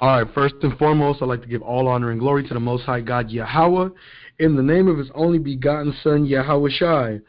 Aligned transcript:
All 0.00 0.22
right, 0.22 0.32
first 0.32 0.54
and 0.62 0.78
foremost, 0.78 1.20
I'd 1.22 1.28
like 1.28 1.42
to 1.42 1.48
give 1.48 1.60
all 1.60 1.88
honor 1.88 2.12
and 2.12 2.20
glory 2.20 2.46
to 2.46 2.54
the 2.54 2.60
Most 2.60 2.84
High 2.84 3.00
God 3.00 3.32
Yahweh 3.32 3.88
in 4.38 4.54
the 4.54 4.62
name 4.62 4.86
of 4.86 4.96
His 4.96 5.10
only 5.12 5.40
begotten 5.40 5.92
Son, 6.04 6.24
Yahawashi. 6.24 7.20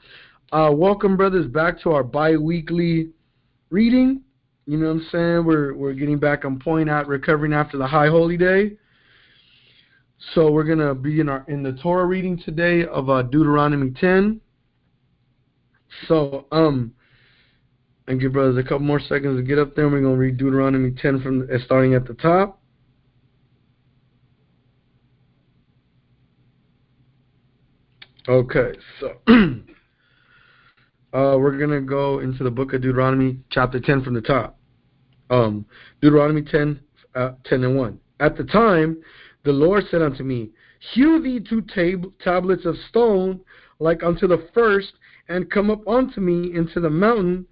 Uh, 0.51 0.71
welcome, 0.71 1.17
brothers, 1.17 1.47
back 1.47 1.81
to 1.81 1.91
our 1.93 2.03
bi 2.03 2.37
weekly 2.37 3.09
reading. 3.71 4.21
You 4.67 4.77
know 4.77 4.85
what 4.85 5.01
I'm 5.01 5.07
saying? 5.11 5.45
We're, 5.45 5.73
we're 5.73 5.93
getting 5.93 6.19
back 6.19 6.45
on 6.45 6.59
point 6.59 6.91
out 6.91 7.07
recovering 7.07 7.53
after 7.53 7.79
the 7.79 7.87
High 7.87 8.07
Holy 8.07 8.37
Day. 8.37 8.73
So 10.35 10.51
we're 10.51 10.63
going 10.63 10.77
to 10.77 10.93
be 10.93 11.19
in, 11.21 11.27
our, 11.27 11.45
in 11.47 11.63
the 11.63 11.73
Torah 11.73 12.05
reading 12.05 12.37
today 12.37 12.85
of 12.85 13.09
uh, 13.09 13.23
Deuteronomy 13.23 13.89
10. 13.99 14.41
So, 16.07 16.45
um, 16.51 16.93
and 18.07 18.21
give 18.21 18.33
brothers 18.33 18.57
a 18.57 18.63
couple 18.63 18.81
more 18.81 18.99
seconds 18.99 19.39
to 19.39 19.43
get 19.43 19.57
up 19.57 19.75
there. 19.75 19.89
We're 19.89 20.01
going 20.01 20.13
to 20.13 20.19
read 20.19 20.37
Deuteronomy 20.37 20.91
10 20.91 21.23
from 21.23 21.49
starting 21.65 21.95
at 21.95 22.05
the 22.05 22.13
top. 22.13 22.58
Okay, 28.29 28.73
so 28.99 29.07
uh, 31.13 31.35
we're 31.39 31.57
going 31.57 31.71
to 31.71 31.81
go 31.81 32.19
into 32.19 32.43
the 32.43 32.51
book 32.51 32.73
of 32.73 32.81
Deuteronomy, 32.81 33.39
chapter 33.49 33.79
10 33.79 34.03
from 34.03 34.13
the 34.13 34.21
top. 34.21 34.55
Um, 35.31 35.65
Deuteronomy 35.99 36.43
10, 36.43 36.79
uh, 37.15 37.31
10 37.45 37.63
and 37.63 37.75
1. 37.75 37.99
At 38.19 38.37
the 38.37 38.43
time, 38.43 39.01
the 39.45 39.51
Lord 39.51 39.85
said 39.89 40.03
unto 40.03 40.23
me, 40.23 40.51
Hew 40.93 41.19
thee 41.23 41.39
two 41.39 41.61
tab- 41.73 42.13
tablets 42.19 42.65
of 42.65 42.75
stone 42.89 43.39
like 43.79 44.03
unto 44.03 44.27
the 44.27 44.47
first, 44.53 44.91
and 45.27 45.49
come 45.49 45.71
up 45.71 45.87
unto 45.87 46.21
me 46.21 46.55
into 46.55 46.79
the 46.79 46.89
mountain, 46.89 47.47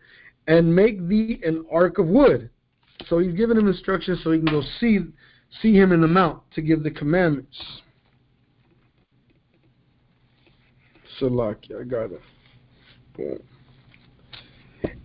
and 0.45 0.75
make 0.75 1.07
thee 1.07 1.41
an 1.43 1.65
ark 1.71 1.97
of 1.97 2.05
wood. 2.05 2.51
So 3.07 3.17
he's 3.17 3.33
given 3.33 3.57
him 3.57 3.67
instructions 3.67 4.19
so 4.23 4.31
he 4.31 4.37
can 4.37 4.45
go 4.45 4.61
see 4.79 4.99
see 5.63 5.73
him 5.73 5.91
in 5.91 6.01
the 6.01 6.07
mount 6.07 6.43
to 6.53 6.61
give 6.61 6.83
the 6.83 6.91
commandments. 6.91 7.57
Salaki, 11.19 11.79
I 11.79 11.83
got 11.83 12.11
it. 12.11 12.21
Boom. 13.15 13.39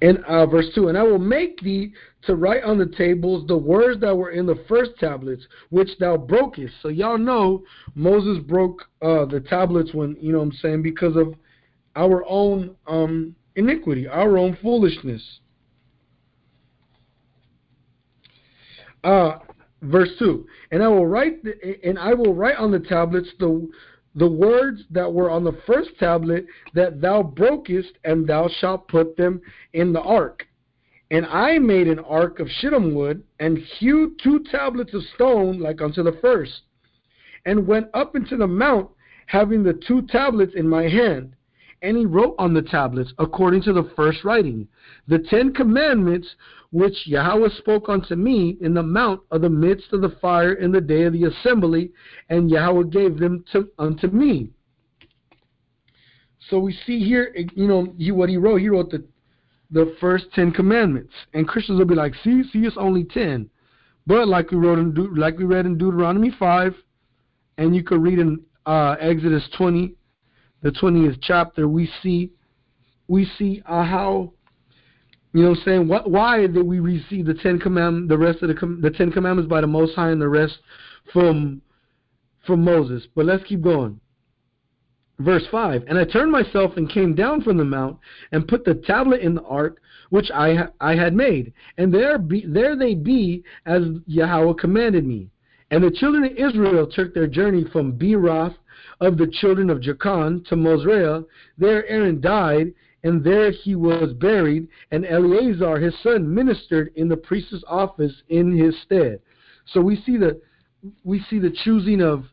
And 0.03 0.19
uh, 0.25 0.47
verse 0.47 0.67
2 0.75 0.89
And 0.89 0.99
I 0.99 1.03
will 1.03 1.19
make 1.19 1.61
thee 1.61 1.93
to 2.25 2.35
write 2.35 2.63
on 2.65 2.79
the 2.79 2.87
tables 2.87 3.47
the 3.47 3.57
words 3.57 4.01
that 4.01 4.17
were 4.17 4.31
in 4.31 4.47
the 4.47 4.63
first 4.69 4.93
tablets, 4.99 5.47
which 5.71 5.91
thou 5.99 6.17
brokest. 6.17 6.75
So 6.83 6.89
y'all 6.89 7.19
know 7.19 7.63
Moses 7.95 8.43
broke 8.45 8.83
uh, 9.01 9.25
the 9.25 9.41
tablets 9.41 9.93
when, 9.93 10.17
you 10.21 10.33
know 10.33 10.39
what 10.39 10.47
I'm 10.47 10.53
saying, 10.53 10.83
because 10.83 11.17
of 11.17 11.35
our 11.97 12.25
own 12.27 12.75
um, 12.87 13.35
iniquity, 13.57 14.09
our 14.09 14.39
own 14.39 14.57
foolishness. 14.63 15.41
Uh, 19.05 19.39
verse 19.83 20.11
2 20.19 20.47
And 20.71 20.83
I 20.83 20.89
will 20.89 21.07
write 21.07 21.43
the, 21.43 21.55
and 21.85 21.99
I 21.99 22.15
will 22.15 22.35
write 22.35 22.57
on 22.57 22.71
the 22.71 22.79
tablets 22.79 23.29
the 23.39 23.69
the 24.15 24.29
words 24.29 24.83
that 24.91 25.13
were 25.13 25.31
on 25.31 25.45
the 25.45 25.59
first 25.67 25.91
tablet 25.99 26.47
that 26.75 27.01
thou 27.01 27.23
brokest, 27.23 27.93
and 28.05 28.27
thou 28.27 28.49
shalt 28.61 28.89
put 28.89 29.17
them 29.17 29.41
in 29.73 29.93
the 29.93 30.01
ark. 30.01 30.47
And 31.11 31.27
I 31.27 31.59
made 31.59 31.89
an 31.89 31.99
ark 32.01 32.41
of 32.41 32.49
shittim 32.49 32.95
wood, 32.95 33.23
and 33.39 33.59
hewed 33.79 34.19
two 34.23 34.45
tablets 34.51 34.95
of 34.95 35.03
stone 35.15 35.61
like 35.61 35.81
unto 35.81 36.03
the 36.03 36.19
first, 36.21 36.63
and 37.45 37.67
went 37.67 37.89
up 37.95 38.17
into 38.17 38.37
the 38.37 38.47
mount, 38.47 38.89
having 39.27 39.63
the 39.63 39.75
two 39.87 40.03
tablets 40.03 40.55
in 40.55 40.69
my 40.69 40.85
hand. 40.85 41.35
And 41.83 41.97
he 41.97 42.07
wrote 42.07 42.37
on 42.39 42.55
the 42.55 42.63
tablets, 42.63 43.13
according 43.19 43.63
to 43.63 43.73
the 43.73 43.91
first 43.97 44.25
writing, 44.25 44.69
the 45.09 45.19
Ten 45.19 45.53
Commandments 45.53 46.29
which 46.73 47.07
Yahweh 47.07 47.51
spoke 47.59 47.89
unto 47.89 48.17
me 48.17 48.57
in 48.63 48.73
the 48.75 48.83
mount 48.83 49.21
of 49.31 49.43
the 49.43 49.49
midst 49.49 49.93
of 49.93 50.01
the 50.01 50.17
fire 50.21 50.55
in 50.55 50.73
the 50.73 50.81
day 50.81 51.03
of 51.03 51.13
the 51.13 51.25
assembly, 51.25 51.93
and 52.31 52.51
Yahweh 52.51 52.85
gave 52.85 53.19
them 53.19 53.45
to, 53.53 53.69
unto 53.79 54.09
me. 54.09 54.51
So 56.49 56.59
we 56.59 56.77
see 56.87 56.99
here, 56.99 57.35
you 57.55 57.69
know, 57.69 57.95
he, 57.99 58.11
what 58.11 58.29
he 58.29 58.39
wrote. 58.39 58.61
He 58.61 58.69
wrote 58.69 58.91
the 58.91 59.05
the 59.71 59.95
first 60.01 60.27
ten 60.35 60.53
commandments, 60.53 61.13
and 61.33 61.49
Christians 61.49 61.79
will 61.79 61.87
be 61.87 61.95
like, 61.95 62.15
"See, 62.25 62.43
see, 62.53 62.61
it's 62.61 62.77
only 62.77 63.05
ten. 63.05 63.49
But 64.07 64.29
like 64.29 64.51
we 64.51 64.59
wrote 64.59 64.79
in, 64.79 64.95
like 65.15 65.39
we 65.39 65.45
read 65.45 65.67
in 65.67 65.79
Deuteronomy 65.79 66.31
five, 66.39 66.75
and 67.59 67.77
you 67.77 67.83
could 67.85 68.03
read 68.03 68.19
in 68.19 68.41
uh, 68.67 68.97
Exodus 68.99 69.49
twenty, 69.57 69.95
the 70.63 70.73
twentieth 70.73 71.17
chapter, 71.21 71.69
we 71.69 71.89
see, 72.03 72.33
we 73.09 73.25
see 73.39 73.63
uh, 73.67 73.85
how 73.85 74.33
you 75.33 75.43
know 75.43 75.51
what 75.51 75.59
I'm 75.59 75.65
saying? 75.65 75.89
What, 75.89 76.11
why 76.11 76.47
did 76.47 76.63
we 76.63 76.81
receive 76.81 77.27
the 77.27 77.35
Ten 77.35 77.59
Commandments, 77.59 78.09
the 78.09 78.19
rest 78.19 78.43
of 78.43 78.49
the 78.49 78.79
the 78.81 78.91
Ten 78.91 79.11
Commandments 79.11 79.49
by 79.49 79.61
the 79.61 79.67
Most 79.67 79.95
High, 79.95 80.11
and 80.11 80.21
the 80.21 80.29
rest 80.29 80.59
from 81.13 81.63
from 82.47 82.63
Moses? 82.63 83.07
But 83.15 83.27
let's 83.27 83.45
keep 83.45 83.63
going. 83.63 83.99
Verse 85.19 85.45
five. 85.51 85.85
And 85.89 85.99
I 85.99 86.05
turned 86.05 86.33
myself 86.33 86.77
and 86.77 86.91
came 86.91 87.15
down 87.15 87.43
from 87.43 87.57
the 87.57 87.65
mount 87.65 87.99
and 88.33 88.49
put 88.49 88.65
the 88.65 88.75
tablet 88.75 89.21
in 89.21 89.35
the 89.35 89.43
ark 89.43 89.79
which 90.11 90.31
I 90.35 90.67
I 90.81 90.95
had 90.95 91.15
made, 91.15 91.55
and 91.79 91.93
there 91.93 92.19
be 92.19 92.45
there 92.47 92.77
they 92.77 92.95
be 92.95 93.43
as 93.65 93.83
Yahweh 94.07 94.55
commanded 94.61 95.07
me. 95.07 95.31
And 95.71 95.83
the 95.83 95.91
children 95.91 96.25
of 96.25 96.33
Israel 96.33 96.87
took 96.87 97.15
their 97.15 97.27
journey 97.27 97.65
from 97.73 97.99
Beeroth 97.99 98.55
of 99.01 99.17
the 99.17 99.27
children 99.41 99.71
of 99.71 99.81
Jaakan 99.81 100.47
to 100.49 100.55
Mosrah. 100.55 101.25
There 101.57 101.87
Aaron 101.89 102.21
died, 102.21 102.75
and 103.05 103.25
there 103.25 103.51
he 103.51 103.75
was 103.75 104.13
buried, 104.15 104.69
and 104.91 105.05
Eleazar 105.05 105.79
his 105.79 105.95
son 106.03 106.33
ministered 106.33 106.93
in 106.97 107.09
the 107.09 107.17
priest's 107.17 107.65
office 107.67 108.13
in 108.29 108.57
his 108.57 108.81
stead. 108.83 109.21
So 109.67 109.81
we 109.81 109.97
see 110.03 110.17
the 110.17 110.41
we 111.05 111.21
see 111.29 111.39
the 111.39 111.55
choosing 111.65 112.01
of 112.01 112.25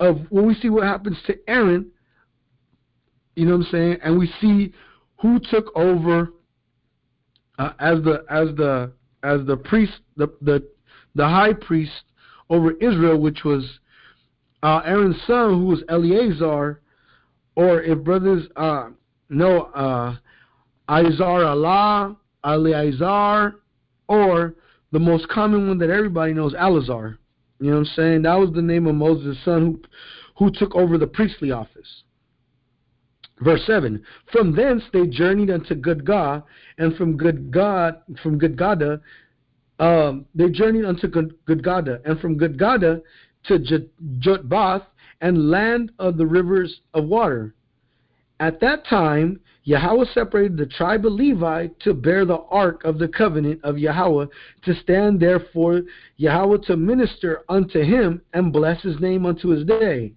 of 0.00 0.20
when 0.30 0.46
we 0.46 0.54
see 0.54 0.70
what 0.70 0.84
happens 0.84 1.16
to 1.26 1.38
Aaron, 1.48 1.90
you 3.36 3.46
know 3.46 3.56
what 3.56 3.66
I'm 3.66 3.72
saying, 3.72 3.98
and 4.02 4.18
we 4.18 4.32
see 4.40 4.72
who 5.20 5.40
took 5.50 5.76
over 5.76 6.32
uh, 7.58 7.72
as 7.78 8.02
the 8.02 8.24
as 8.30 8.48
the 8.56 8.92
as 9.22 9.46
the 9.46 9.56
priest 9.56 10.00
the 10.16 10.28
the 10.42 10.66
the 11.14 11.26
high 11.26 11.52
priest 11.52 11.92
over 12.50 12.72
Israel, 12.72 13.18
which 13.18 13.44
was 13.44 13.64
uh, 14.62 14.80
Aaron's 14.84 15.20
son, 15.26 15.50
who 15.50 15.66
was 15.66 15.82
Eleazar, 15.88 16.80
or 17.56 17.82
if 17.82 17.98
brothers 18.04 18.44
uh, 18.56 18.88
no 19.28 19.62
uh, 19.74 20.16
Izar 20.88 21.46
Allah, 21.46 22.16
Eleazar, 22.44 23.60
or 24.08 24.54
the 24.92 24.98
most 24.98 25.28
common 25.28 25.68
one 25.68 25.78
that 25.78 25.90
everybody 25.90 26.32
knows, 26.32 26.54
Alazar. 26.54 27.18
You 27.60 27.70
know 27.70 27.78
what 27.78 27.88
I'm 27.88 27.94
saying? 27.96 28.22
That 28.22 28.38
was 28.38 28.52
the 28.54 28.62
name 28.62 28.86
of 28.86 28.94
Moses' 28.94 29.36
son 29.44 29.80
who, 30.36 30.44
who 30.44 30.50
took 30.50 30.74
over 30.74 30.96
the 30.96 31.06
priestly 31.06 31.50
office. 31.50 32.02
Verse 33.40 33.62
7 33.66 34.02
From 34.32 34.54
thence 34.54 34.82
they 34.92 35.06
journeyed 35.06 35.50
unto 35.50 35.74
Gudgah, 35.74 36.44
and 36.78 36.96
from 36.96 37.16
Gudgah, 37.16 38.02
from 38.22 38.38
Gudgodah, 38.38 39.00
um, 39.78 40.26
they 40.34 40.50
journeyed 40.50 40.84
unto 40.84 41.08
Gudgodah, 41.08 42.00
and 42.04 42.18
from 42.20 42.36
Gudgodah 42.36 43.00
to 43.44 43.86
Jotbath, 44.18 44.82
and 45.20 45.50
land 45.50 45.92
of 45.98 46.16
the 46.16 46.26
rivers 46.26 46.80
of 46.94 47.04
water. 47.04 47.54
At 48.40 48.60
that 48.60 48.86
time, 48.86 49.40
Yahweh 49.64 50.06
separated 50.14 50.56
the 50.56 50.66
tribe 50.66 51.04
of 51.04 51.12
Levi 51.12 51.68
to 51.80 51.92
bear 51.92 52.24
the 52.24 52.38
ark 52.50 52.84
of 52.84 52.98
the 52.98 53.08
covenant 53.08 53.60
of 53.64 53.78
Yahweh, 53.78 54.26
to 54.64 54.74
stand 54.74 55.20
there 55.20 55.40
for 55.52 55.82
Yahweh 56.16 56.58
to 56.66 56.76
minister 56.76 57.42
unto 57.48 57.82
him 57.82 58.22
and 58.32 58.52
bless 58.52 58.80
his 58.82 58.98
name 59.00 59.26
unto 59.26 59.48
his 59.48 59.64
day. 59.66 60.14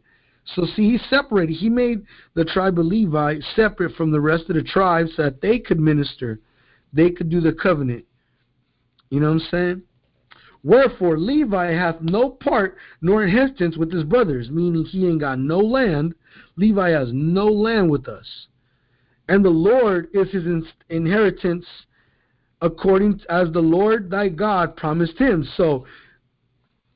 So 0.55 0.65
see, 0.65 0.91
he 0.91 0.97
separated. 1.09 1.53
He 1.53 1.69
made 1.69 2.03
the 2.33 2.45
tribe 2.45 2.79
of 2.79 2.85
Levi 2.85 3.39
separate 3.55 3.95
from 3.95 4.11
the 4.11 4.21
rest 4.21 4.49
of 4.49 4.55
the 4.55 4.63
tribes 4.63 5.11
so 5.15 5.23
that 5.23 5.41
they 5.41 5.59
could 5.59 5.79
minister. 5.79 6.39
They 6.93 7.09
could 7.09 7.29
do 7.29 7.41
the 7.41 7.53
covenant. 7.53 8.05
You 9.09 9.19
know 9.19 9.27
what 9.27 9.41
I'm 9.41 9.47
saying? 9.51 9.81
Wherefore 10.63 11.17
Levi 11.17 11.71
hath 11.71 12.01
no 12.01 12.29
part 12.29 12.77
nor 13.01 13.23
inheritance 13.23 13.77
with 13.77 13.91
his 13.91 14.03
brothers, 14.03 14.49
meaning 14.49 14.85
he 14.85 15.07
ain't 15.07 15.19
got 15.19 15.39
no 15.39 15.59
land. 15.59 16.13
Levi 16.55 16.89
has 16.89 17.09
no 17.11 17.45
land 17.45 17.89
with 17.89 18.07
us. 18.07 18.47
And 19.27 19.43
the 19.43 19.49
Lord 19.49 20.09
is 20.13 20.29
his 20.31 20.45
inheritance 20.89 21.65
according 22.61 23.21
as 23.29 23.51
the 23.51 23.61
Lord 23.61 24.09
thy 24.09 24.29
God 24.29 24.75
promised 24.75 25.17
him. 25.17 25.47
So 25.57 25.85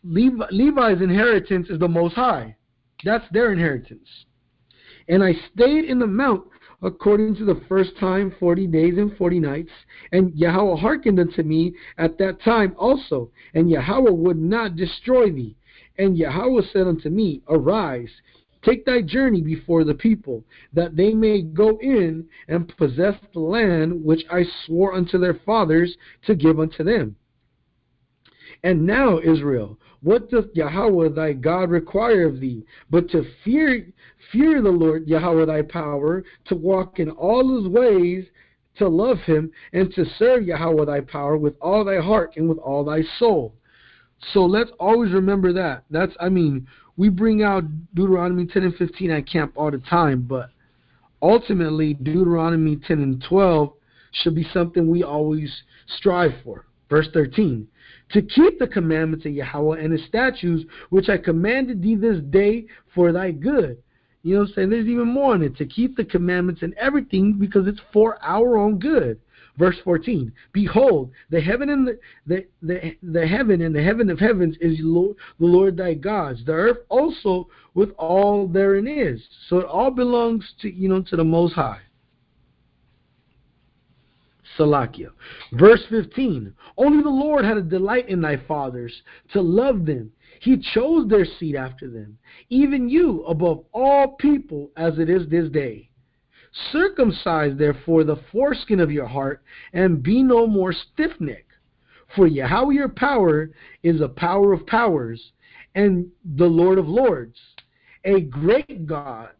Levi, 0.03 0.45
Levi's 0.51 1.01
inheritance 1.01 1.69
is 1.69 1.79
the 1.79 1.87
most 1.87 2.13
high. 2.13 2.55
That's 3.03 3.25
their 3.31 3.51
inheritance. 3.51 4.07
And 5.07 5.23
I 5.23 5.33
stayed 5.53 5.85
in 5.85 5.99
the 5.99 6.07
mount 6.07 6.43
according 6.85 7.35
to 7.35 7.43
the 7.43 7.59
first 7.67 7.97
time 7.97 8.33
forty 8.39 8.67
days 8.67 8.97
and 8.97 9.17
forty 9.17 9.39
nights. 9.39 9.71
And 10.11 10.33
Yahweh 10.35 10.77
hearkened 10.77 11.19
unto 11.19 11.41
me 11.43 11.73
at 11.97 12.17
that 12.19 12.41
time 12.41 12.75
also. 12.77 13.31
And 13.53 13.69
Yahweh 13.69 14.11
would 14.11 14.37
not 14.37 14.75
destroy 14.75 15.31
thee. 15.31 15.57
And 15.97 16.17
Yahweh 16.17 16.61
said 16.71 16.87
unto 16.87 17.09
me, 17.09 17.41
Arise, 17.49 18.11
take 18.63 18.85
thy 18.85 19.01
journey 19.01 19.41
before 19.41 19.83
the 19.83 19.95
people, 19.95 20.43
that 20.73 20.95
they 20.95 21.13
may 21.13 21.41
go 21.41 21.77
in 21.81 22.27
and 22.47 22.71
possess 22.77 23.15
the 23.33 23.39
land 23.39 24.03
which 24.03 24.23
I 24.31 24.43
swore 24.65 24.93
unto 24.93 25.17
their 25.17 25.39
fathers 25.45 25.97
to 26.27 26.35
give 26.35 26.59
unto 26.59 26.83
them. 26.83 27.15
And 28.63 28.85
now, 28.85 29.19
Israel, 29.19 29.79
What 30.05 30.29
doth 30.29 30.45
Yahweh 30.53 31.09
thy 31.15 31.33
God 31.33 31.71
require 31.71 32.27
of 32.27 32.39
thee? 32.39 32.63
But 32.91 33.09
to 33.09 33.25
fear 33.43 33.87
fear 34.31 34.61
the 34.61 34.69
Lord 34.69 35.07
Yahweh 35.07 35.45
thy 35.45 35.63
power, 35.63 36.23
to 36.45 36.55
walk 36.55 36.99
in 36.99 37.09
all 37.09 37.57
his 37.57 37.67
ways, 37.67 38.25
to 38.77 38.87
love 38.87 39.17
him, 39.21 39.51
and 39.73 39.91
to 39.95 40.05
serve 40.19 40.45
Yahweh 40.45 40.85
thy 40.85 41.01
power 41.01 41.37
with 41.37 41.55
all 41.59 41.83
thy 41.83 41.99
heart 41.99 42.33
and 42.35 42.47
with 42.47 42.59
all 42.59 42.83
thy 42.83 43.01
soul. 43.17 43.55
So 44.31 44.45
let's 44.45 44.69
always 44.79 45.11
remember 45.11 45.51
that. 45.53 45.85
That's 45.89 46.13
I 46.19 46.29
mean, 46.29 46.67
we 46.97 47.09
bring 47.09 47.41
out 47.41 47.63
Deuteronomy 47.95 48.45
10 48.45 48.61
and 48.61 48.75
15 48.75 49.09
at 49.09 49.27
camp 49.27 49.53
all 49.55 49.71
the 49.71 49.79
time, 49.79 50.21
but 50.21 50.51
ultimately 51.19 51.95
Deuteronomy 51.95 52.75
10 52.75 53.01
and 53.01 53.23
12 53.27 53.73
should 54.11 54.35
be 54.35 54.47
something 54.53 54.87
we 54.87 55.01
always 55.01 55.63
strive 55.87 56.33
for. 56.43 56.67
Verse 56.91 57.07
13 57.11 57.67
To 58.15 58.21
keep 58.21 58.59
the 58.59 58.67
commandments 58.67 59.25
of 59.25 59.33
Yahweh 59.33 59.77
and 59.77 59.91
his 59.91 60.05
statutes, 60.05 60.63
which 60.89 61.09
I 61.09 61.17
commanded 61.17 61.81
thee 61.81 61.95
this 61.95 62.23
day 62.29 62.65
for 62.93 63.11
thy 63.11 63.31
good. 63.31 63.77
You 64.23 64.35
know 64.35 64.39
what 64.39 64.47
I'm 64.47 64.53
saying? 64.55 64.69
There's 64.69 64.87
even 64.87 65.09
more 65.09 65.35
in 65.35 65.43
it. 65.43 65.57
To 65.57 65.65
keep 65.65 65.97
the 65.97 66.05
commandments 66.05 66.61
and 66.61 66.73
everything 66.75 67.33
because 67.33 67.67
it's 67.67 67.81
for 67.91 68.17
our 68.23 68.57
own 68.57 68.79
good. 68.79 69.19
Verse 69.57 69.75
14 69.83 70.31
Behold, 70.53 71.11
the 71.29 71.41
heaven 71.41 71.69
and 71.69 71.89
the, 71.89 71.99
the, 72.25 72.45
the, 72.61 72.95
the 73.03 73.27
heaven 73.27 73.61
and 73.61 73.75
the 73.75 73.83
heaven 73.83 74.09
of 74.09 74.17
heavens 74.17 74.55
is 74.61 74.77
Lord, 74.79 75.17
the 75.37 75.45
Lord 75.45 75.75
thy 75.75 75.93
God's. 75.93 76.45
The 76.45 76.53
earth 76.53 76.77
also 76.87 77.49
with 77.73 77.89
all 77.97 78.47
therein 78.47 78.87
is. 78.87 79.21
So 79.49 79.57
it 79.57 79.65
all 79.65 79.91
belongs 79.91 80.53
to 80.61 80.73
you 80.73 80.87
know 80.87 81.01
to 81.01 81.17
the 81.17 81.25
Most 81.25 81.53
High. 81.53 81.81
Salakia. 84.57 85.09
Verse 85.53 85.83
15 85.89 86.53
Only 86.77 87.03
the 87.03 87.09
Lord 87.09 87.45
had 87.45 87.57
a 87.57 87.61
delight 87.61 88.09
in 88.09 88.21
thy 88.21 88.37
fathers 88.37 89.01
to 89.33 89.41
love 89.41 89.85
them. 89.85 90.11
He 90.41 90.57
chose 90.73 91.07
their 91.07 91.25
seed 91.25 91.55
after 91.55 91.89
them, 91.89 92.17
even 92.49 92.89
you 92.89 93.23
above 93.23 93.65
all 93.73 94.15
people, 94.19 94.71
as 94.75 94.99
it 94.99 95.09
is 95.09 95.27
this 95.29 95.49
day. 95.49 95.89
Circumcise 96.71 97.57
therefore 97.57 98.03
the 98.03 98.19
foreskin 98.31 98.79
of 98.79 98.91
your 98.91 99.07
heart, 99.07 99.43
and 99.73 100.03
be 100.03 100.23
no 100.23 100.47
more 100.47 100.73
stiff 100.73 101.11
necked. 101.19 101.51
For 102.15 102.27
Yahweh 102.27 102.73
your 102.73 102.89
power 102.89 103.51
is 103.83 103.99
a 103.99 104.07
power 104.07 104.53
of 104.53 104.65
powers, 104.67 105.31
and 105.73 106.09
the 106.23 106.45
Lord 106.45 106.77
of 106.77 106.87
lords, 106.87 107.37
a 108.05 108.21
great 108.21 108.85
God, 108.85 109.31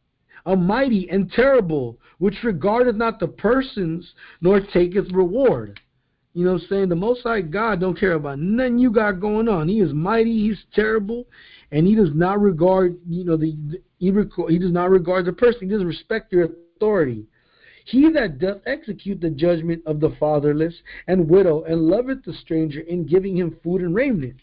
a 0.46 0.56
mighty 0.56 1.10
and 1.10 1.32
terrible, 1.32 1.98
which 2.20 2.44
regardeth 2.44 2.96
not 2.96 3.20
the 3.20 3.28
persons, 3.28 4.14
nor 4.42 4.60
taketh 4.60 5.12
reward. 5.12 5.80
You 6.34 6.44
know 6.44 6.54
what 6.54 6.64
I'm 6.64 6.68
saying? 6.68 6.90
The 6.90 6.96
Most 6.96 7.24
High 7.24 7.42
God 7.42 7.80
don't 7.80 7.98
care 7.98 8.14
about 8.14 8.40
nothing 8.40 8.78
you 8.78 8.92
got 8.92 9.22
going 9.22 9.48
on. 9.48 9.70
He 9.70 9.80
is 9.80 9.94
mighty, 9.94 10.38
he's 10.48 10.62
terrible, 10.74 11.26
and 11.72 11.88
he 11.88 11.96
does 11.96 12.14
not 12.14 12.42
regard, 12.42 12.98
you 13.08 13.24
know, 13.24 13.38
the, 13.38 13.56
the 13.70 13.82
he, 13.98 14.12
he 14.50 14.60
does 14.60 14.72
not 14.72 14.90
regard 14.90 15.26
the 15.26 15.34
person. 15.34 15.62
He 15.62 15.68
doesn't 15.68 15.88
respect 15.88 16.34
your 16.34 16.50
authority. 16.76 17.26
He 17.86 18.12
that 18.12 18.40
doth 18.40 18.58
execute 18.66 19.22
the 19.22 19.30
judgment 19.30 19.82
of 19.86 20.00
the 20.00 20.16
fatherless 20.20 20.74
and 21.08 21.30
widow, 21.30 21.64
and 21.64 21.84
loveth 21.84 22.26
the 22.26 22.34
stranger 22.34 22.82
in 22.82 23.06
giving 23.06 23.38
him 23.38 23.58
food 23.64 23.82
and 23.82 23.96
raiment. 23.96 24.36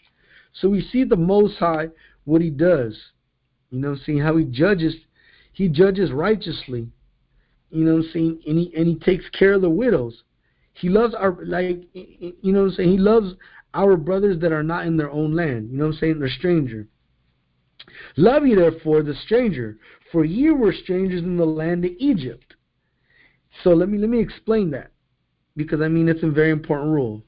So 0.53 0.69
we 0.69 0.81
see 0.81 1.03
the 1.03 1.15
Most 1.15 1.57
High, 1.57 1.89
what 2.25 2.41
he 2.41 2.49
does. 2.49 2.97
You 3.69 3.79
know, 3.79 3.95
seeing 4.03 4.19
how 4.19 4.37
he 4.37 4.45
judges, 4.45 4.95
he 5.53 5.69
judges 5.69 6.11
righteously. 6.11 6.87
You 7.69 7.85
know, 7.85 8.03
seeing 8.11 8.39
and 8.45 8.59
he 8.59 8.73
and 8.75 8.87
he 8.87 8.95
takes 8.95 9.25
care 9.29 9.53
of 9.53 9.61
the 9.61 9.69
widows. 9.69 10.23
He 10.73 10.89
loves 10.89 11.15
our 11.15 11.37
like 11.45 11.83
you 11.93 12.53
know, 12.53 12.65
I'm 12.65 12.71
saying 12.71 12.91
he 12.91 12.97
loves 12.97 13.33
our 13.73 13.97
brothers 13.97 14.39
that 14.41 14.51
are 14.51 14.63
not 14.63 14.85
in 14.85 14.97
their 14.97 15.09
own 15.09 15.35
land. 15.35 15.71
You 15.71 15.77
know, 15.77 15.85
what 15.85 15.93
I'm 15.93 15.99
saying 15.99 16.19
they're 16.19 16.29
stranger. 16.29 16.87
Love 18.17 18.45
ye 18.45 18.55
therefore 18.55 19.01
the 19.01 19.15
stranger, 19.25 19.77
for 20.11 20.23
ye 20.23 20.51
were 20.51 20.73
strangers 20.73 21.21
in 21.21 21.37
the 21.37 21.45
land 21.45 21.85
of 21.85 21.91
Egypt. 21.97 22.55
So 23.63 23.71
let 23.71 23.89
me 23.89 23.97
let 23.97 24.09
me 24.09 24.19
explain 24.19 24.71
that 24.71 24.91
because 25.55 25.81
I 25.81 25.87
mean 25.87 26.09
it's 26.09 26.23
a 26.23 26.29
very 26.29 26.51
important 26.51 26.91
rule. 26.91 27.23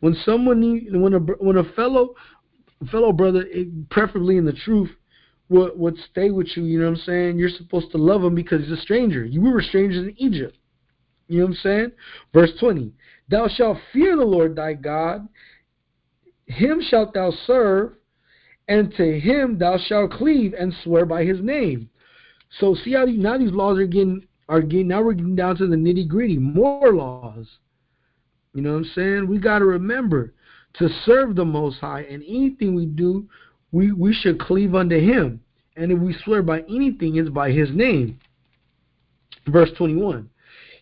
When 0.00 0.14
someone 0.24 0.60
need, 0.60 0.88
when 0.92 1.14
a 1.14 1.18
when 1.18 1.56
a 1.58 1.72
fellow 1.74 2.14
fellow 2.90 3.12
brother, 3.12 3.46
eh, 3.52 3.64
preferably 3.90 4.36
in 4.36 4.44
the 4.44 4.52
truth, 4.52 4.90
would 5.50 5.78
would 5.78 5.98
stay 6.10 6.30
with 6.30 6.48
you, 6.56 6.64
you 6.64 6.78
know 6.78 6.86
what 6.86 6.98
I'm 6.98 7.04
saying? 7.04 7.38
You're 7.38 7.50
supposed 7.50 7.90
to 7.92 7.98
love 7.98 8.24
him 8.24 8.34
because 8.34 8.62
he's 8.62 8.78
a 8.78 8.80
stranger. 8.80 9.24
You 9.24 9.42
were 9.42 9.60
strangers 9.60 10.06
in 10.06 10.14
Egypt. 10.16 10.56
You 11.28 11.40
know 11.40 11.46
what 11.46 11.50
I'm 11.50 11.56
saying? 11.62 11.92
Verse 12.32 12.50
20. 12.58 12.92
Thou 13.28 13.48
shalt 13.48 13.78
fear 13.92 14.16
the 14.16 14.24
Lord 14.24 14.56
thy 14.56 14.72
God, 14.74 15.28
him 16.46 16.80
shalt 16.80 17.14
thou 17.14 17.32
serve, 17.46 17.92
and 18.68 18.92
to 18.94 19.20
him 19.20 19.58
thou 19.58 19.76
shalt 19.78 20.12
cleave 20.12 20.54
and 20.58 20.74
swear 20.82 21.04
by 21.04 21.24
his 21.24 21.40
name. 21.40 21.90
So 22.58 22.74
see 22.74 22.94
how 22.94 23.04
now 23.04 23.38
these 23.38 23.52
laws 23.52 23.78
are 23.78 23.86
getting 23.86 24.26
are 24.48 24.62
getting 24.62 24.88
now 24.88 25.02
we're 25.02 25.12
getting 25.12 25.36
down 25.36 25.56
to 25.58 25.66
the 25.66 25.76
nitty 25.76 26.08
gritty, 26.08 26.38
more 26.38 26.92
laws. 26.92 27.46
You 28.52 28.62
know 28.62 28.72
what 28.72 28.78
I'm 28.78 28.90
saying? 28.96 29.28
We 29.28 29.38
got 29.38 29.60
to 29.60 29.64
remember 29.64 30.34
to 30.74 30.88
serve 31.04 31.36
the 31.36 31.44
Most 31.44 31.78
High, 31.78 32.02
and 32.02 32.22
anything 32.22 32.74
we 32.74 32.86
do, 32.86 33.28
we 33.72 33.92
we 33.92 34.12
should 34.12 34.40
cleave 34.40 34.74
unto 34.74 34.98
Him. 34.98 35.40
And 35.76 35.92
if 35.92 35.98
we 35.98 36.14
swear 36.24 36.42
by 36.42 36.60
anything, 36.60 37.16
it's 37.16 37.30
by 37.30 37.52
His 37.52 37.70
name. 37.70 38.18
Verse 39.46 39.70
21. 39.76 40.28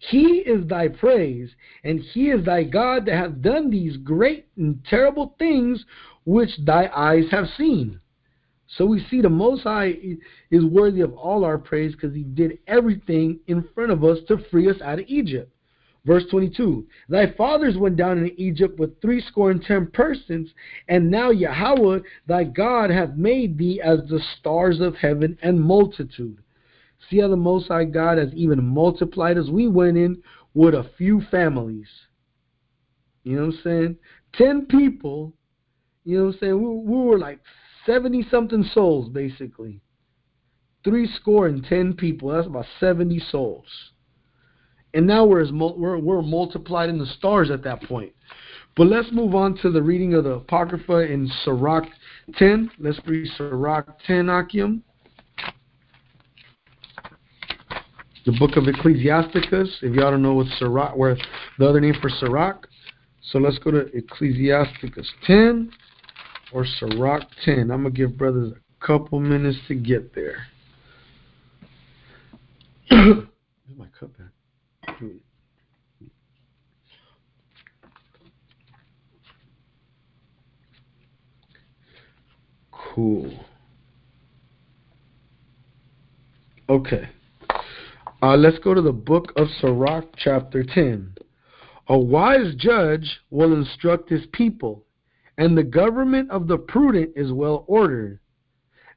He 0.00 0.38
is 0.38 0.66
thy 0.66 0.88
praise, 0.88 1.50
and 1.82 2.00
he 2.00 2.30
is 2.30 2.44
thy 2.44 2.62
God 2.62 3.06
that 3.06 3.16
hath 3.16 3.42
done 3.42 3.68
these 3.70 3.96
great 3.96 4.46
and 4.56 4.84
terrible 4.88 5.34
things 5.38 5.84
which 6.24 6.50
thy 6.64 6.88
eyes 6.94 7.24
have 7.30 7.46
seen. 7.56 8.00
So 8.68 8.84
we 8.84 9.04
see 9.10 9.22
the 9.22 9.30
Most 9.30 9.62
High 9.62 9.96
is 10.50 10.64
worthy 10.64 11.00
of 11.00 11.14
all 11.14 11.44
our 11.44 11.58
praise 11.58 11.94
because 11.94 12.14
he 12.14 12.22
did 12.22 12.58
everything 12.66 13.40
in 13.46 13.66
front 13.74 13.90
of 13.90 14.04
us 14.04 14.18
to 14.28 14.38
free 14.50 14.68
us 14.70 14.80
out 14.82 15.00
of 15.00 15.06
Egypt. 15.08 15.50
Verse 16.08 16.24
22 16.30 16.86
Thy 17.10 17.30
fathers 17.32 17.76
went 17.76 17.96
down 17.98 18.16
in 18.16 18.40
Egypt 18.40 18.78
with 18.78 18.98
threescore 19.02 19.50
and 19.50 19.62
ten 19.62 19.88
persons, 19.88 20.48
and 20.88 21.10
now 21.10 21.28
Yahweh 21.28 21.98
thy 22.26 22.44
God 22.44 22.88
hath 22.88 23.14
made 23.14 23.58
thee 23.58 23.82
as 23.82 23.98
the 24.08 24.18
stars 24.38 24.80
of 24.80 24.94
heaven 24.94 25.36
and 25.42 25.60
multitude. 25.60 26.38
See 27.10 27.18
how 27.18 27.28
the 27.28 27.36
Most 27.36 27.68
High 27.68 27.84
God 27.84 28.16
has 28.16 28.32
even 28.32 28.64
multiplied 28.64 29.36
us. 29.36 29.50
We 29.50 29.68
went 29.68 29.98
in 29.98 30.22
with 30.54 30.72
a 30.72 30.90
few 30.96 31.20
families. 31.30 31.88
You 33.22 33.36
know 33.36 33.46
what 33.48 33.56
I'm 33.56 33.60
saying? 33.62 33.96
Ten 34.32 34.64
people. 34.64 35.34
You 36.04 36.20
know 36.20 36.24
what 36.24 36.34
I'm 36.36 36.40
saying? 36.40 36.62
We, 36.62 36.90
we 36.90 37.04
were 37.04 37.18
like 37.18 37.40
70 37.84 38.26
something 38.30 38.64
souls, 38.72 39.10
basically. 39.10 39.82
Three 40.84 41.06
score 41.20 41.48
and 41.48 41.62
ten 41.62 41.92
people. 41.92 42.30
That's 42.30 42.46
about 42.46 42.64
70 42.80 43.18
souls. 43.30 43.66
And 44.94 45.06
now 45.06 45.24
we're, 45.24 45.40
as 45.40 45.52
we're, 45.52 45.98
we're 45.98 46.22
multiplied 46.22 46.88
in 46.88 46.98
the 46.98 47.06
stars 47.06 47.50
at 47.50 47.62
that 47.64 47.82
point. 47.82 48.12
But 48.76 48.86
let's 48.86 49.08
move 49.12 49.34
on 49.34 49.56
to 49.58 49.70
the 49.70 49.82
reading 49.82 50.14
of 50.14 50.24
the 50.24 50.34
Apocrypha 50.34 51.12
in 51.12 51.28
Sirach 51.44 51.84
10. 52.36 52.70
Let's 52.78 53.00
read 53.06 53.28
Sirach 53.36 53.98
10, 54.06 54.28
Akim. 54.28 54.82
The 58.24 58.32
book 58.38 58.56
of 58.56 58.68
Ecclesiasticus. 58.68 59.78
If 59.82 59.94
y'all 59.94 60.10
don't 60.10 60.22
know 60.22 60.34
what 60.34 60.46
Sirach, 60.58 60.96
where 60.96 61.16
the 61.58 61.68
other 61.68 61.80
name 61.80 61.94
for 62.00 62.08
Sirach. 62.08 62.68
So 63.32 63.38
let's 63.38 63.58
go 63.58 63.70
to 63.70 63.94
Ecclesiasticus 63.96 65.10
10 65.26 65.70
or 66.52 66.64
Sirach 66.64 67.22
10. 67.44 67.70
I'm 67.70 67.82
going 67.82 67.84
to 67.84 67.90
give 67.90 68.16
brothers 68.16 68.52
a 68.52 68.86
couple 68.86 69.20
minutes 69.20 69.58
to 69.68 69.74
get 69.74 70.14
there. 70.14 70.46
My 72.90 73.86
cup 73.98 74.10
Cool. 82.72 83.44
Okay. 86.68 87.08
Uh, 88.20 88.36
let's 88.36 88.58
go 88.58 88.74
to 88.74 88.82
the 88.82 88.92
book 88.92 89.32
of 89.36 89.48
Sirach, 89.60 90.06
chapter 90.16 90.64
10. 90.64 91.14
A 91.88 91.98
wise 91.98 92.54
judge 92.56 93.20
will 93.30 93.54
instruct 93.54 94.10
his 94.10 94.26
people 94.32 94.84
and 95.38 95.56
the 95.56 95.62
government 95.62 96.30
of 96.30 96.48
the 96.48 96.58
prudent 96.58 97.12
is 97.16 97.32
well 97.32 97.64
ordered. 97.68 98.18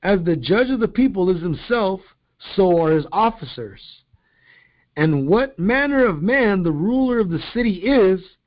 As 0.04 0.20
the 0.26 0.36
judge 0.36 0.72
of 0.72 0.80
the 0.80 0.88
people 0.88 1.30
is 1.34 1.42
himself, 1.42 2.02
so 2.56 2.82
are 2.82 2.92
his 2.92 3.06
officers. 3.12 3.80
And 4.96 5.28
what 5.28 5.58
manner 5.58 6.06
of 6.06 6.22
man 6.22 6.64
the 6.64 6.72
ruler 6.72 7.20
of 7.20 7.30
the 7.30 7.40
city 7.40 7.84
is, 7.84 8.38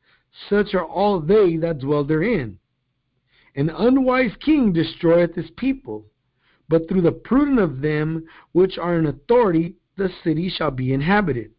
such 0.48 0.74
are 0.74 0.84
all 0.84 1.20
they 1.20 1.56
that 1.56 1.78
dwell 1.78 2.04
therein. 2.04 2.58
An 3.54 3.70
unwise 3.70 4.34
king 4.40 4.72
destroyeth 4.72 5.34
his 5.34 5.50
people, 5.52 6.06
but 6.68 6.88
through 6.88 7.02
the 7.02 7.12
prudent 7.12 7.60
of 7.60 7.80
them 7.80 8.26
which 8.52 8.78
are 8.78 8.98
in 8.98 9.06
authority 9.06 9.76
the 9.96 10.08
city 10.24 10.48
shall 10.48 10.70
be 10.70 10.92
inhabited. 10.92 11.52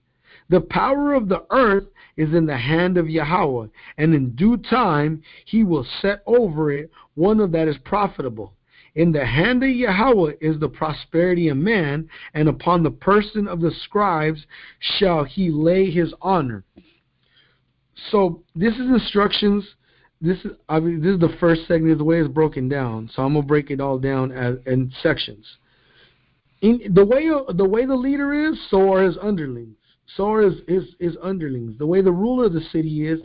The 0.50 0.62
power 0.62 1.14
of 1.14 1.30
the 1.30 1.46
earth 1.50 1.88
is 2.18 2.34
in 2.34 2.46
the 2.46 2.58
hand 2.58 2.98
of 2.98 3.10
Yahweh, 3.10 3.68
and 3.98 4.14
in 4.14 4.36
due 4.36 4.58
time 4.58 5.24
he 5.46 5.64
will 5.64 5.86
set 6.02 6.22
over 6.28 6.72
it 6.72 6.92
one 7.16 7.38
that 7.52 7.68
is 7.68 7.78
profitable. 7.80 8.55
In 8.96 9.12
the 9.12 9.26
hand 9.26 9.62
of 9.62 9.70
Yahweh 9.70 10.34
is 10.40 10.58
the 10.60 10.70
prosperity 10.70 11.50
of 11.50 11.58
man, 11.58 12.10
and 12.34 12.48
upon 12.48 12.82
the 12.82 12.92
person 12.92 13.48
of 13.48 13.60
the 13.60 13.72
scribes 13.84 14.46
shall 14.80 15.26
he 15.26 15.50
lay 15.50 15.92
his 15.92 16.14
honor. 16.22 16.64
So 18.12 18.44
this 18.56 18.74
is 18.76 18.88
instructions. 18.88 19.66
This 20.22 20.38
is 20.46 20.52
I 20.70 20.80
mean 20.80 21.02
this 21.02 21.14
is 21.14 21.20
the 21.20 21.38
first 21.40 21.68
segment 21.68 21.92
of 21.92 21.98
the 21.98 22.04
way 22.06 22.20
it's 22.20 22.30
broken 22.30 22.70
down. 22.70 23.10
So 23.14 23.24
I'm 23.24 23.34
gonna 23.34 23.46
break 23.46 23.70
it 23.70 23.82
all 23.82 24.00
down 24.00 24.32
as, 24.32 24.56
in 24.66 24.92
sections. 25.04 25.46
In 26.62 26.94
the 26.94 27.06
way 27.06 27.30
the 27.54 27.68
way 27.68 27.86
the 27.86 27.96
leader 27.96 28.50
is, 28.50 28.58
so 28.70 28.94
are 28.94 29.04
his 29.04 29.18
underlings. 29.22 29.76
So 30.16 30.32
are 30.32 30.42
his, 30.42 30.62
his, 30.68 30.84
his 31.00 31.18
underlings. 31.22 31.78
The 31.78 31.86
way 31.86 32.02
the 32.02 32.12
ruler 32.12 32.46
of 32.46 32.54
the 32.54 32.62
city 32.72 33.08
is, 33.08 33.20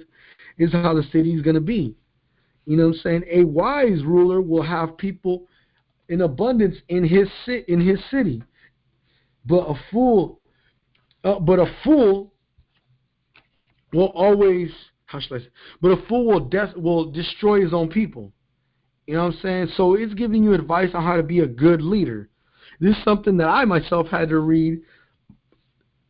is 0.59 0.73
how 0.73 0.95
the 0.95 1.05
city 1.13 1.33
is 1.35 1.43
gonna 1.43 1.61
be. 1.61 1.95
You 2.67 2.77
know 2.77 2.89
what 2.89 2.97
I'm 2.97 3.01
saying? 3.03 3.25
A 3.31 3.45
wise 3.45 4.03
ruler 4.05 4.41
will 4.41 4.63
have 4.63 4.97
people 4.97 5.47
in 6.11 6.21
abundance 6.23 6.77
in 6.89 7.05
his 7.05 7.29
in 7.69 7.81
his 7.81 7.99
city, 8.11 8.43
but 9.47 9.61
a 9.61 9.75
fool, 9.91 10.41
uh, 11.25 11.39
but 11.39 11.59
a 11.59 11.73
fool 11.83 12.35
will 13.93 14.13
always 14.15 14.71
how 15.07 15.21
should 15.21 15.37
I 15.37 15.39
say? 15.39 15.51
But 15.81 15.93
a 15.93 16.07
fool 16.09 16.27
will 16.27 16.41
des- 16.41 16.75
will 16.77 17.11
destroy 17.11 17.63
his 17.63 17.73
own 17.73 17.89
people. 17.89 18.33
You 19.07 19.15
know 19.15 19.27
what 19.27 19.35
I'm 19.35 19.41
saying? 19.41 19.69
So 19.77 19.95
it's 19.95 20.15
giving 20.15 20.45
you 20.45 20.53
advice 20.53 20.91
on 20.95 21.03
how 21.03 21.17
to 21.17 21.23
be 21.23 21.41
a 21.41 21.47
good 21.47 21.81
leader. 21.81 22.29
This 22.81 22.97
is 22.97 23.05
something 23.05 23.37
that 23.39 23.49
I 23.49 23.65
myself 23.65 24.09
had 24.09 24.29
to 24.29 24.39
read 24.41 24.81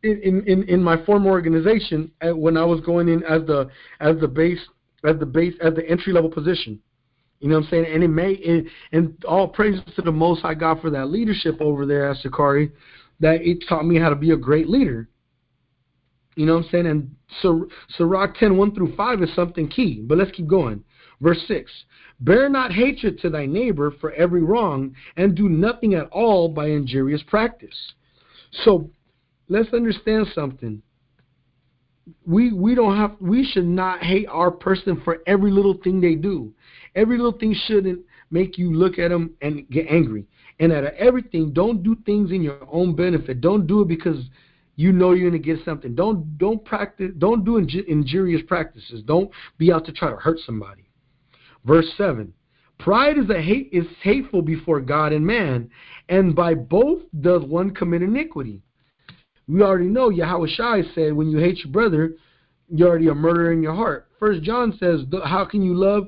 in 0.03 0.43
in, 0.47 0.63
in 0.63 0.83
my 0.83 1.03
former 1.05 1.29
organization 1.29 2.11
when 2.21 2.57
I 2.57 2.65
was 2.65 2.81
going 2.81 3.07
in 3.07 3.23
as 3.23 3.45
the 3.45 3.69
as 3.99 4.19
the 4.19 4.27
base 4.27 4.59
as 5.05 5.19
the 5.19 5.25
base 5.27 5.53
as 5.61 5.75
the 5.75 5.87
entry 5.87 6.11
level 6.11 6.31
position. 6.31 6.79
You 7.41 7.49
know 7.49 7.55
what 7.55 7.65
I'm 7.65 7.69
saying? 7.71 7.85
And 7.87 8.03
it 8.03 8.07
may 8.07 8.35
and, 8.47 8.69
and 8.91 9.25
all 9.25 9.47
praises 9.47 9.81
to 9.95 10.01
the 10.03 10.11
Most 10.11 10.43
High 10.43 10.53
God 10.53 10.79
for 10.79 10.91
that 10.91 11.09
leadership 11.09 11.57
over 11.59 11.87
there 11.87 12.09
at 12.09 12.17
Sakari, 12.17 12.71
that 13.19 13.41
it 13.41 13.65
taught 13.67 13.85
me 13.85 13.99
how 13.99 14.09
to 14.09 14.15
be 14.15 14.31
a 14.31 14.37
great 14.37 14.69
leader. 14.69 15.09
You 16.35 16.45
know 16.45 16.55
what 16.55 16.65
I'm 16.65 16.69
saying? 16.71 16.85
And 16.85 17.15
so 17.41 17.67
Sirach 17.97 18.37
10, 18.37 18.55
1 18.57 18.75
through 18.75 18.95
5 18.95 19.23
is 19.23 19.35
something 19.35 19.67
key. 19.67 20.01
But 20.05 20.19
let's 20.19 20.31
keep 20.31 20.47
going. 20.47 20.83
Verse 21.19 21.43
6 21.47 21.71
Bear 22.19 22.47
not 22.47 22.71
hatred 22.71 23.19
to 23.19 23.29
thy 23.29 23.47
neighbor 23.47 23.91
for 23.99 24.11
every 24.13 24.43
wrong, 24.43 24.95
and 25.17 25.35
do 25.35 25.49
nothing 25.49 25.95
at 25.95 26.07
all 26.09 26.47
by 26.47 26.67
injurious 26.67 27.23
practice. 27.23 27.93
So 28.63 28.91
let's 29.49 29.73
understand 29.73 30.27
something. 30.33 30.83
We 32.25 32.51
we 32.53 32.75
don't 32.75 32.97
have 32.97 33.15
we 33.19 33.45
should 33.45 33.67
not 33.67 34.03
hate 34.03 34.27
our 34.27 34.51
person 34.51 35.01
for 35.03 35.19
every 35.27 35.51
little 35.51 35.75
thing 35.83 36.01
they 36.01 36.15
do. 36.15 36.53
Every 36.95 37.17
little 37.17 37.37
thing 37.37 37.55
shouldn't 37.67 38.01
make 38.31 38.57
you 38.57 38.73
look 38.73 38.99
at 38.99 39.09
them 39.09 39.31
and 39.41 39.67
get 39.69 39.87
angry. 39.89 40.25
And 40.59 40.71
out 40.71 40.83
of 40.83 40.93
everything, 40.93 41.53
don't 41.53 41.83
do 41.83 41.95
things 42.05 42.31
in 42.31 42.41
your 42.41 42.67
own 42.71 42.95
benefit. 42.95 43.41
Don't 43.41 43.65
do 43.65 43.81
it 43.81 43.87
because 43.87 44.29
you 44.75 44.91
know 44.91 45.11
you're 45.11 45.29
going 45.29 45.41
to 45.41 45.45
get 45.55 45.63
something. 45.65 45.95
Don't 45.95 46.37
don't 46.37 46.63
practice. 46.63 47.11
Don't 47.17 47.43
do 47.43 47.57
injurious 47.57 48.41
practices. 48.47 49.03
Don't 49.03 49.29
be 49.57 49.71
out 49.71 49.85
to 49.85 49.91
try 49.91 50.09
to 50.09 50.15
hurt 50.15 50.39
somebody. 50.45 50.89
Verse 51.65 51.91
seven. 51.97 52.33
Pride 52.79 53.19
is 53.19 53.29
a 53.29 53.39
hate 53.39 53.69
is 53.71 53.85
hateful 54.01 54.41
before 54.41 54.81
God 54.81 55.13
and 55.13 55.25
man, 55.25 55.69
and 56.09 56.35
by 56.35 56.55
both 56.55 57.01
does 57.19 57.43
one 57.43 57.71
commit 57.71 58.01
iniquity. 58.01 58.63
We 59.51 59.61
already 59.61 59.85
know 59.85 60.09
Yahawashi 60.09 60.93
said, 60.95 61.13
when 61.13 61.29
you 61.29 61.37
hate 61.37 61.57
your 61.57 61.73
brother, 61.73 62.15
you're 62.69 62.87
already 62.87 63.09
a 63.09 63.13
murderer 63.13 63.51
in 63.51 63.61
your 63.61 63.75
heart. 63.75 64.07
First 64.17 64.43
John 64.43 64.77
says, 64.79 65.01
how 65.25 65.43
can 65.45 65.61
you 65.61 65.75
love 65.75 66.07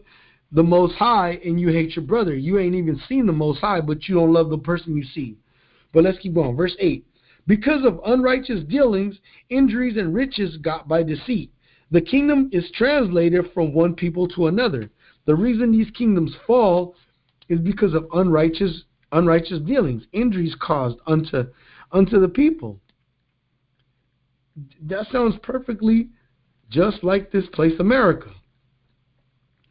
the 0.53 0.63
Most 0.63 0.93
High 0.95 1.39
and 1.43 1.59
you 1.59 1.69
hate 1.69 1.95
your 1.95 2.05
brother. 2.05 2.35
You 2.35 2.59
ain't 2.59 2.75
even 2.75 3.01
seen 3.09 3.25
the 3.25 3.33
Most 3.33 3.59
High, 3.59 3.81
but 3.81 4.07
you 4.07 4.15
don't 4.15 4.31
love 4.31 4.49
the 4.49 4.57
person 4.57 4.95
you 4.95 5.03
see. 5.03 5.35
But 5.91 6.03
let's 6.03 6.19
keep 6.19 6.35
going. 6.35 6.55
Verse 6.55 6.75
8. 6.79 7.05
Because 7.47 7.83
of 7.83 7.99
unrighteous 8.05 8.63
dealings, 8.69 9.15
injuries, 9.49 9.97
and 9.97 10.13
riches 10.13 10.57
got 10.57 10.87
by 10.87 11.03
deceit, 11.03 11.51
the 11.91 12.01
kingdom 12.01 12.49
is 12.53 12.71
translated 12.75 13.51
from 13.53 13.73
one 13.73 13.95
people 13.95 14.27
to 14.29 14.47
another. 14.47 14.89
The 15.25 15.35
reason 15.35 15.71
these 15.71 15.91
kingdoms 15.91 16.33
fall 16.47 16.95
is 17.49 17.59
because 17.59 17.93
of 17.93 18.07
unrighteous 18.13 18.83
unrighteous 19.11 19.59
dealings, 19.67 20.03
injuries 20.11 20.55
caused 20.59 20.97
unto 21.05 21.43
unto 21.91 22.19
the 22.19 22.27
people. 22.27 22.79
That 24.83 25.07
sounds 25.11 25.35
perfectly 25.41 26.09
just 26.69 27.03
like 27.03 27.31
this 27.31 27.47
place, 27.53 27.79
America. 27.79 28.31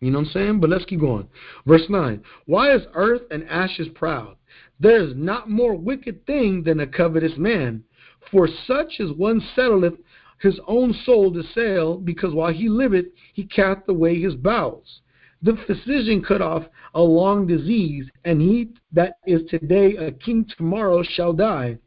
You 0.00 0.10
know 0.10 0.18
what 0.18 0.28
I'm 0.28 0.32
saying? 0.32 0.60
But 0.60 0.70
let's 0.70 0.84
keep 0.84 1.00
going. 1.00 1.28
Verse 1.66 1.88
9. 1.88 2.22
Why 2.46 2.74
is 2.74 2.82
earth 2.94 3.22
and 3.30 3.48
ashes 3.48 3.88
proud? 3.94 4.36
There 4.80 5.00
is 5.00 5.14
not 5.14 5.48
more 5.48 5.76
wicked 5.76 6.26
thing 6.26 6.64
than 6.64 6.80
a 6.80 6.86
covetous 6.86 7.36
man. 7.38 7.84
For 8.30 8.48
such 8.66 8.98
as 8.98 9.12
one 9.12 9.40
settleth 9.54 9.94
his 10.40 10.58
own 10.66 10.92
soul 11.04 11.32
to 11.32 11.42
sale, 11.54 11.98
because 11.98 12.34
while 12.34 12.52
he 12.52 12.68
liveth, 12.68 13.06
he 13.32 13.44
cast 13.44 13.88
away 13.88 14.20
his 14.20 14.34
bowels. 14.34 15.02
The 15.42 15.56
physician 15.66 16.22
cut 16.22 16.42
off 16.42 16.64
a 16.94 17.02
long 17.02 17.46
disease, 17.46 18.08
and 18.24 18.40
he 18.40 18.70
that 18.92 19.14
is 19.26 19.42
today 19.48 19.96
a 19.96 20.10
king 20.10 20.46
tomorrow 20.56 21.02
shall 21.02 21.32
die. 21.32 21.78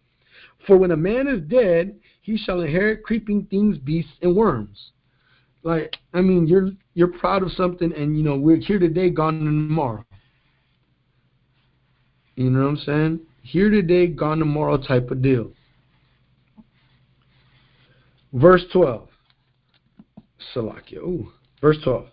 For 0.65 0.77
when 0.77 0.91
a 0.91 0.97
man 0.97 1.27
is 1.27 1.41
dead, 1.41 1.99
he 2.25 2.37
shall 2.37 2.61
inherit 2.61 3.03
creeping 3.03 3.45
things, 3.51 3.77
beasts, 3.77 4.13
and 4.23 4.35
worms. 4.35 4.89
Like, 5.61 5.95
I 6.11 6.21
mean, 6.21 6.47
you're 6.47 6.71
you're 6.95 7.19
proud 7.19 7.43
of 7.43 7.51
something, 7.51 7.93
and 7.93 8.17
you 8.17 8.23
know 8.23 8.35
we're 8.35 8.55
here 8.57 8.79
today, 8.79 9.11
gone 9.11 9.45
tomorrow. 9.45 10.03
You 12.35 12.49
know 12.49 12.63
what 12.63 12.69
I'm 12.69 12.77
saying? 12.77 13.19
Here 13.43 13.69
today, 13.69 14.07
gone 14.07 14.39
tomorrow 14.39 14.77
type 14.77 15.11
of 15.11 15.21
deal. 15.21 15.51
Verse 18.33 18.65
12. 18.73 19.07
Salakia. 20.53 20.97
Ooh. 20.97 21.31
Verse 21.61 21.77
12. 21.83 22.07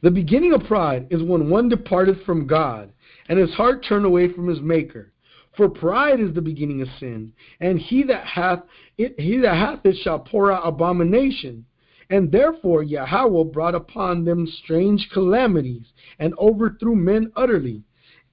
The 0.00 0.10
beginning 0.10 0.54
of 0.54 0.64
pride 0.64 1.08
is 1.10 1.22
when 1.22 1.50
one 1.50 1.68
departed 1.68 2.22
from 2.24 2.46
God, 2.46 2.90
and 3.28 3.38
his 3.38 3.52
heart 3.52 3.84
turned 3.86 4.06
away 4.06 4.32
from 4.32 4.48
his 4.48 4.60
Maker. 4.60 5.12
For 5.58 5.68
pride 5.68 6.20
is 6.20 6.32
the 6.34 6.40
beginning 6.40 6.82
of 6.82 6.88
sin, 7.00 7.32
and 7.58 7.80
he 7.80 8.04
that 8.04 8.24
hath 8.24 8.62
it, 8.96 9.18
he 9.18 9.38
that 9.38 9.56
hath 9.56 9.84
it 9.84 9.96
shall 9.96 10.20
pour 10.20 10.52
out 10.52 10.62
abomination. 10.64 11.64
And 12.08 12.30
therefore 12.30 12.84
Yahweh 12.84 13.50
brought 13.52 13.74
upon 13.74 14.24
them 14.24 14.46
strange 14.46 15.10
calamities, 15.10 15.92
and 16.20 16.32
overthrew 16.38 16.94
men 16.94 17.32
utterly. 17.34 17.82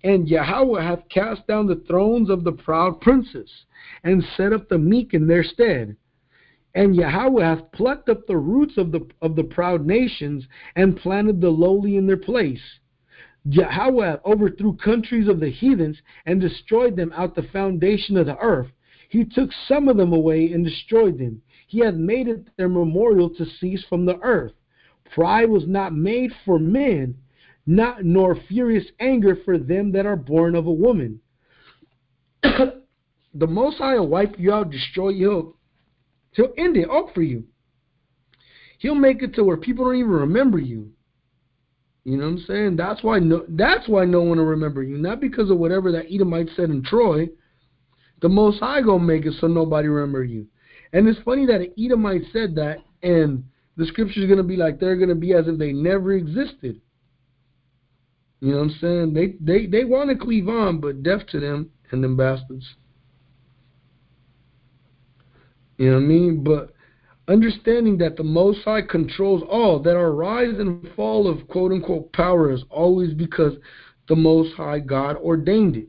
And 0.04 0.30
Yahweh 0.30 0.84
hath 0.84 1.10
cast 1.10 1.48
down 1.48 1.66
the 1.66 1.84
thrones 1.88 2.30
of 2.30 2.44
the 2.44 2.52
proud 2.52 3.02
princes, 3.02 3.66
and 4.04 4.24
set 4.38 4.54
up 4.54 4.70
the 4.70 4.78
meek 4.78 5.16
in 5.16 5.26
their 5.26 5.44
stead. 5.44 5.98
And 6.76 6.96
Yahweh 6.96 7.44
hath 7.44 7.72
plucked 7.72 8.08
up 8.08 8.28
the 8.28 8.38
roots 8.38 8.78
of 8.78 8.92
the 8.92 9.04
of 9.24 9.36
the 9.36 9.46
proud 9.46 9.84
nations, 9.84 10.48
and 10.76 10.96
planted 10.96 11.42
the 11.42 11.50
lowly 11.50 11.96
in 11.96 12.06
their 12.06 12.18
place. 12.18 12.62
Yahweh 13.46 14.18
overthrew 14.26 14.76
countries 14.76 15.28
of 15.28 15.40
the 15.40 15.50
heathens, 15.50 15.98
and 16.26 16.42
destroyed 16.42 16.96
them 16.96 17.14
out 17.16 17.36
the 17.36 17.44
foundation 17.44 18.18
of 18.18 18.26
the 18.26 18.38
earth. 18.40 18.72
He 19.10 19.24
took 19.24 19.52
some 19.68 19.88
of 19.88 19.98
them 19.98 20.14
away 20.14 20.52
and 20.52 20.66
destroyed 20.66 21.20
them. 21.20 21.42
He 21.68 21.80
hath 21.80 21.94
made 21.94 22.28
it 22.28 22.48
their 22.58 22.70
memorial 22.70 23.30
to 23.36 23.46
cease 23.46 23.84
from 23.86 24.06
the 24.06 24.20
earth. 24.22 24.54
Pride 25.14 25.50
was 25.50 25.68
not 25.68 25.94
made 25.94 26.32
for 26.44 26.58
men, 26.58 27.16
not 27.68 28.04
nor 28.04 28.36
furious 28.36 28.86
anger 29.00 29.36
for 29.36 29.58
them 29.58 29.92
that 29.92 30.06
are 30.06 30.16
born 30.16 30.56
of 30.56 30.66
a 30.66 30.74
woman. 30.74 31.22
the 32.44 32.82
Most 33.48 33.78
High 33.78 34.00
will 34.00 34.08
wipe 34.08 34.40
you 34.40 34.52
out, 34.54 34.72
destroy 34.72 35.10
you. 35.10 35.56
He'll 36.32 36.54
end 36.58 36.78
it 36.78 36.90
all 36.90 37.12
for 37.14 37.22
you. 37.22 37.46
He'll 38.80 38.96
make 38.96 39.22
it 39.22 39.36
to 39.36 39.44
where 39.44 39.58
people 39.58 39.86
don't 39.86 39.96
even 39.96 40.12
remember 40.12 40.60
you. 40.60 40.95
You 42.06 42.18
know 42.18 42.26
what 42.26 42.34
I'm 42.34 42.46
saying? 42.48 42.76
That's 42.76 43.04
why 43.04 43.18
no 43.18 43.46
that's 43.50 43.88
why 43.88 44.06
no 44.06 44.22
one 44.22 44.38
will 44.38 44.46
remember 44.46 44.84
you. 44.84 44.98
Not 44.98 45.20
because 45.20 45.50
of 45.50 45.58
whatever 45.58 45.92
that 45.92 46.06
Edomite 46.14 46.50
said 46.56 46.70
in 46.70 46.84
Troy. 46.84 47.28
The 48.22 48.30
Most 48.30 48.60
High 48.60 48.82
gonna 48.82 49.04
make 49.04 49.26
it 49.26 49.34
so 49.42 49.48
nobody 49.48 49.88
remember 49.88 50.24
you. 50.24 50.46
And 50.94 51.08
it's 51.08 51.20
funny 51.24 51.48
that 51.48 51.62
an 51.62 51.74
Edomite 51.78 52.22
said 52.32 52.56
that, 52.56 52.78
and 53.02 53.44
the 53.76 53.88
scripture's 53.88 54.30
to 54.30 54.44
be 54.44 54.56
like 54.56 54.80
they're 54.80 54.96
to 54.96 55.16
be 55.16 55.34
as 55.34 55.48
if 55.48 55.58
they 55.58 55.74
never 55.74 56.14
existed. 56.14 56.80
You 58.40 58.52
know 58.52 58.58
what 58.58 58.64
I'm 58.66 58.78
saying? 58.80 59.14
They 59.14 59.36
they 59.42 59.66
they 59.66 59.84
want 59.84 60.12
to 60.12 60.16
cleave 60.16 60.48
on, 60.48 60.80
but 60.80 61.02
deaf 61.02 61.26
to 61.32 61.40
them 61.40 61.72
and 61.92 62.04
them 62.04 62.16
bastards. 62.16 62.68
You 65.78 65.88
know 65.88 65.98
what 65.98 66.04
I 66.04 66.06
mean? 66.06 66.44
But 66.44 66.75
understanding 67.28 67.98
that 67.98 68.18
the 68.18 68.24
Most 68.24 68.60
High 68.64 68.82
controls 68.82 69.44
all, 69.50 69.80
that 69.80 69.96
our 69.96 70.12
rise 70.12 70.60
and 70.60 70.88
fall 70.96 71.28
of 71.28 71.48
quote 71.48 71.72
unquote 71.72 72.12
power 72.14 72.52
is 72.52 72.64
always 72.70 73.14
because 73.14 73.54
the 74.08 74.16
Most 74.16 74.56
High 74.56 74.80
God 74.80 75.18
ordained 75.18 75.76
it. 75.76 75.88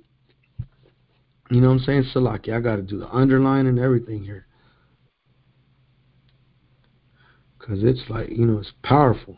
You 1.50 1.60
know 1.60 1.68
what 1.68 1.74
I'm 1.74 1.80
saying? 1.80 2.04
Salaki, 2.14 2.52
I 2.52 2.60
got 2.60 2.76
to 2.76 2.82
do 2.82 2.98
the 2.98 3.08
underline 3.08 3.66
and 3.66 3.78
everything 3.78 4.24
here. 4.24 4.46
Because 7.58 7.84
it's 7.84 8.08
like, 8.08 8.30
you 8.30 8.46
know, 8.46 8.58
it's 8.58 8.72
powerful. 8.82 9.36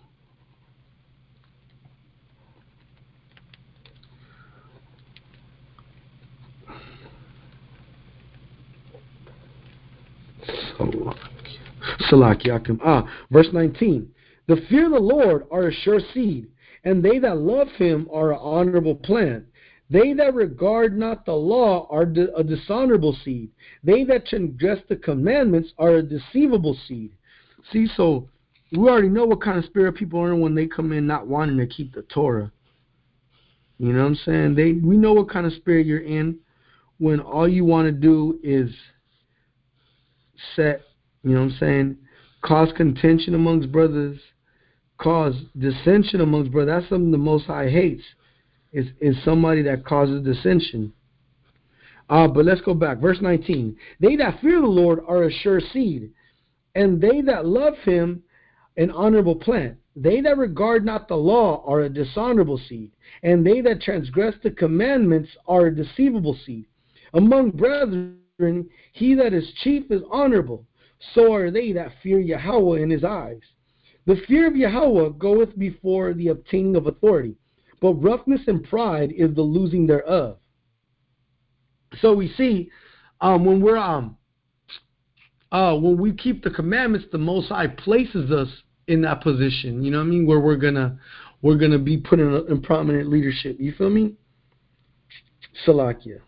Ah, 12.10 13.08
verse 13.30 13.48
19. 13.52 14.08
The 14.46 14.56
fear 14.68 14.86
of 14.86 14.92
the 14.92 14.98
Lord 14.98 15.46
are 15.50 15.68
a 15.68 15.72
sure 15.72 16.00
seed, 16.14 16.48
and 16.84 17.02
they 17.02 17.18
that 17.18 17.38
love 17.38 17.68
him 17.76 18.08
are 18.12 18.32
an 18.32 18.38
honorable 18.40 18.94
plant. 18.94 19.44
They 19.90 20.12
that 20.14 20.34
regard 20.34 20.98
not 20.98 21.24
the 21.24 21.32
law 21.32 21.86
are 21.90 22.02
a 22.02 22.44
dishonorable 22.44 23.16
seed. 23.24 23.50
They 23.82 24.04
that 24.04 24.26
transgress 24.26 24.80
the 24.88 24.96
commandments 24.96 25.72
are 25.78 25.96
a 25.96 26.02
deceivable 26.02 26.76
seed. 26.86 27.12
See, 27.72 27.86
so 27.96 28.28
we 28.72 28.88
already 28.88 29.08
know 29.08 29.24
what 29.24 29.40
kind 29.40 29.58
of 29.58 29.64
spirit 29.64 29.94
people 29.94 30.20
are 30.20 30.36
when 30.36 30.54
they 30.54 30.66
come 30.66 30.92
in 30.92 31.06
not 31.06 31.26
wanting 31.26 31.56
to 31.58 31.66
keep 31.66 31.94
the 31.94 32.02
Torah. 32.02 32.52
You 33.78 33.92
know 33.92 34.00
what 34.00 34.08
I'm 34.08 34.14
saying? 34.26 34.54
They 34.56 34.72
we 34.72 34.96
know 34.96 35.12
what 35.12 35.30
kind 35.30 35.46
of 35.46 35.52
spirit 35.54 35.86
you're 35.86 36.00
in 36.00 36.38
when 36.98 37.20
all 37.20 37.48
you 37.48 37.64
want 37.64 37.86
to 37.86 37.92
do 37.92 38.38
is 38.42 38.70
set, 40.56 40.82
you 41.28 41.34
know 41.34 41.42
what 41.42 41.52
I'm 41.52 41.58
saying, 41.58 41.96
cause 42.42 42.70
contention 42.74 43.34
amongst 43.34 43.70
brothers, 43.70 44.18
cause 44.96 45.34
dissension 45.58 46.22
amongst 46.22 46.50
brothers. 46.50 46.80
That's 46.80 46.88
something 46.88 47.10
the 47.10 47.18
Most 47.18 47.44
High 47.44 47.68
hates, 47.68 48.02
is, 48.72 48.86
is 48.98 49.14
somebody 49.24 49.60
that 49.62 49.84
causes 49.84 50.24
dissension. 50.24 50.92
Uh, 52.08 52.26
but 52.26 52.46
let's 52.46 52.62
go 52.62 52.72
back. 52.72 52.98
Verse 52.98 53.18
19. 53.20 53.76
They 54.00 54.16
that 54.16 54.40
fear 54.40 54.60
the 54.60 54.66
Lord 54.66 55.00
are 55.06 55.24
a 55.24 55.30
sure 55.30 55.60
seed, 55.60 56.10
and 56.74 56.98
they 56.98 57.20
that 57.20 57.44
love 57.44 57.74
him 57.84 58.22
an 58.78 58.90
honorable 58.92 59.36
plant. 59.36 59.76
They 59.94 60.22
that 60.22 60.38
regard 60.38 60.82
not 60.86 61.08
the 61.08 61.16
law 61.16 61.62
are 61.66 61.80
a 61.80 61.90
dishonorable 61.90 62.60
seed, 62.68 62.92
and 63.22 63.44
they 63.44 63.60
that 63.62 63.82
transgress 63.82 64.34
the 64.42 64.52
commandments 64.52 65.28
are 65.46 65.66
a 65.66 65.74
deceivable 65.74 66.38
seed. 66.46 66.64
Among 67.12 67.50
brethren, 67.50 68.16
he 68.92 69.14
that 69.14 69.34
is 69.34 69.52
chief 69.62 69.90
is 69.90 70.02
honorable, 70.10 70.64
so 71.14 71.32
are 71.32 71.50
they 71.50 71.72
that 71.72 71.92
fear 72.02 72.18
Yahweh 72.18 72.80
in 72.80 72.90
his 72.90 73.04
eyes. 73.04 73.40
The 74.06 74.16
fear 74.26 74.46
of 74.46 74.56
Yahweh 74.56 75.10
goeth 75.18 75.56
before 75.58 76.14
the 76.14 76.28
obtaining 76.28 76.76
of 76.76 76.86
authority, 76.86 77.36
but 77.80 77.94
roughness 77.94 78.40
and 78.46 78.64
pride 78.64 79.12
is 79.12 79.34
the 79.34 79.42
losing 79.42 79.86
thereof. 79.86 80.38
So 82.00 82.14
we 82.14 82.32
see 82.36 82.70
um, 83.20 83.44
when 83.44 83.60
we're 83.60 83.76
um, 83.76 84.16
uh, 85.50 85.74
when 85.76 85.98
we 85.98 86.12
keep 86.12 86.42
the 86.42 86.50
commandments, 86.50 87.06
the 87.10 87.18
Most 87.18 87.48
High 87.48 87.68
places 87.68 88.30
us 88.30 88.48
in 88.86 89.02
that 89.02 89.22
position. 89.22 89.82
You 89.82 89.90
know 89.90 89.98
what 89.98 90.04
I 90.04 90.08
mean? 90.08 90.26
Where 90.26 90.40
we're 90.40 90.56
gonna 90.56 90.98
we're 91.42 91.56
gonna 91.56 91.78
be 91.78 91.96
put 91.96 92.20
in, 92.20 92.32
a, 92.32 92.42
in 92.44 92.62
prominent 92.62 93.08
leadership. 93.08 93.56
You 93.58 93.72
feel 93.72 93.90
me? 93.90 94.14
Salakia. 95.66 96.20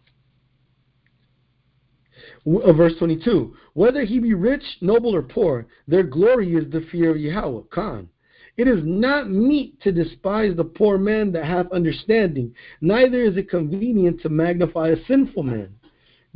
Uh, 2.46 2.72
verse 2.72 2.94
22 2.98 3.54
Whether 3.74 4.04
he 4.04 4.18
be 4.18 4.34
rich, 4.34 4.62
noble, 4.80 5.14
or 5.14 5.22
poor, 5.22 5.66
their 5.86 6.02
glory 6.02 6.54
is 6.54 6.70
the 6.70 6.86
fear 6.90 7.10
of 7.10 7.18
Yahweh. 7.18 7.62
Khan. 7.70 8.08
It 8.56 8.66
is 8.66 8.80
not 8.82 9.30
meet 9.30 9.80
to 9.82 9.92
despise 9.92 10.56
the 10.56 10.64
poor 10.64 10.98
man 10.98 11.32
that 11.32 11.44
hath 11.44 11.70
understanding, 11.72 12.54
neither 12.80 13.22
is 13.22 13.36
it 13.36 13.48
convenient 13.48 14.20
to 14.22 14.28
magnify 14.28 14.88
a 14.88 15.04
sinful 15.06 15.42
man. 15.42 15.74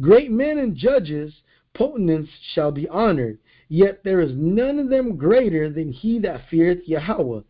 Great 0.00 0.30
men 0.30 0.58
and 0.58 0.76
judges, 0.76 1.34
potentates 1.74 2.30
shall 2.54 2.70
be 2.70 2.88
honored, 2.88 3.38
yet 3.68 4.02
there 4.04 4.20
is 4.20 4.32
none 4.34 4.78
of 4.78 4.88
them 4.88 5.16
greater 5.16 5.70
than 5.70 5.90
he 5.90 6.18
that 6.20 6.48
feareth 6.48 6.86
Yahweh. 6.86 7.40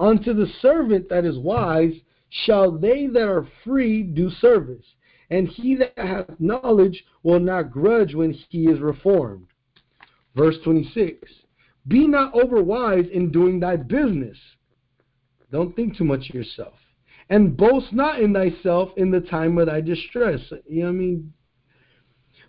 Unto 0.00 0.32
the 0.32 0.46
servant 0.60 1.08
that 1.08 1.24
is 1.24 1.38
wise 1.38 1.94
shall 2.30 2.70
they 2.70 3.06
that 3.06 3.28
are 3.28 3.48
free 3.64 4.02
do 4.02 4.30
service 4.30 4.84
and 5.30 5.48
he 5.48 5.76
that 5.76 5.92
hath 5.96 6.28
knowledge 6.38 7.04
will 7.22 7.40
not 7.40 7.70
grudge 7.70 8.14
when 8.14 8.32
he 8.32 8.66
is 8.66 8.80
reformed. 8.80 9.46
Verse 10.34 10.56
26 10.64 11.30
Be 11.86 12.06
not 12.06 12.34
overwise 12.34 13.10
in 13.10 13.30
doing 13.30 13.60
thy 13.60 13.76
business. 13.76 14.38
Don't 15.50 15.74
think 15.74 15.96
too 15.96 16.04
much 16.04 16.28
of 16.28 16.34
yourself. 16.34 16.74
And 17.30 17.56
boast 17.56 17.92
not 17.92 18.20
in 18.20 18.32
thyself 18.32 18.90
in 18.96 19.10
the 19.10 19.20
time 19.20 19.58
of 19.58 19.66
thy 19.66 19.80
distress. 19.80 20.40
You 20.66 20.80
know 20.80 20.86
what 20.86 20.88
I 20.88 20.92
mean? 20.92 21.32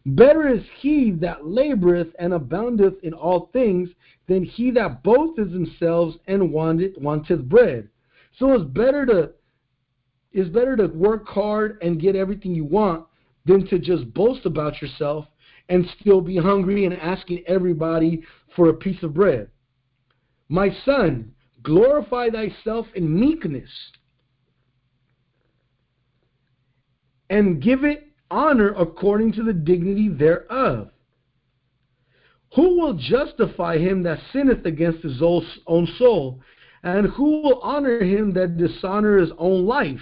Better 0.06 0.48
is 0.48 0.64
he 0.80 1.12
that 1.20 1.42
laboreth 1.42 2.14
and 2.20 2.34
aboundeth 2.34 3.04
in 3.04 3.14
all 3.14 3.50
things 3.52 3.90
than 4.28 4.44
he 4.44 4.72
that 4.72 5.04
boasteth 5.04 5.52
himself 5.52 6.16
and 6.28 6.54
wanteth, 6.54 6.98
wanteth 6.98 7.44
bread. 7.44 7.90
So 8.38 8.54
it's 8.54 8.64
better 8.64 9.06
to 9.08 9.32
it's 10.32 10.50
better 10.50 10.76
to 10.76 10.88
work 10.88 11.28
hard 11.28 11.78
and 11.82 12.02
get 12.02 12.16
everything 12.16 12.54
you 12.54 12.66
want 12.66 13.06
than 13.46 13.66
to 13.68 13.80
just 13.80 14.14
boast 14.14 14.46
about 14.46 14.82
yourself 14.82 15.26
and 15.70 15.88
still 16.00 16.22
be 16.22 16.38
hungry 16.38 16.86
and 16.86 16.94
asking 16.96 17.44
everybody 17.48 18.24
for 18.56 18.70
a 18.70 18.74
piece 18.74 19.02
of 19.04 19.14
bread. 19.14 19.50
My 20.50 20.76
son, 20.86 21.32
glorify 21.64 22.30
thyself 22.30 22.88
in 22.96 23.20
meekness 23.20 23.70
and 27.30 27.62
give 27.62 27.84
it 27.84 28.08
honor 28.32 28.74
according 28.78 29.34
to 29.34 29.44
the 29.44 29.54
dignity 29.54 30.10
thereof. 30.10 30.90
Who 32.56 32.80
will 32.80 32.94
justify 32.94 33.78
him 33.78 34.04
that 34.04 34.20
sinneth 34.34 34.66
against 34.66 35.04
his 35.04 35.22
own 35.22 35.88
soul? 35.98 36.42
And 36.82 37.08
who 37.08 37.42
will 37.42 37.60
honor 37.62 38.04
him 38.04 38.34
that 38.34 38.58
dishonor 38.58 39.18
his 39.18 39.32
own 39.38 39.66
life? 39.66 40.02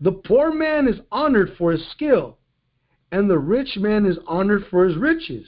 The 0.00 0.12
poor 0.12 0.52
man 0.52 0.88
is 0.88 1.00
honored 1.10 1.56
for 1.56 1.72
his 1.72 1.86
skill, 1.90 2.38
and 3.12 3.30
the 3.30 3.38
rich 3.38 3.76
man 3.78 4.04
is 4.04 4.18
honored 4.26 4.66
for 4.70 4.86
his 4.86 4.96
riches. 4.96 5.46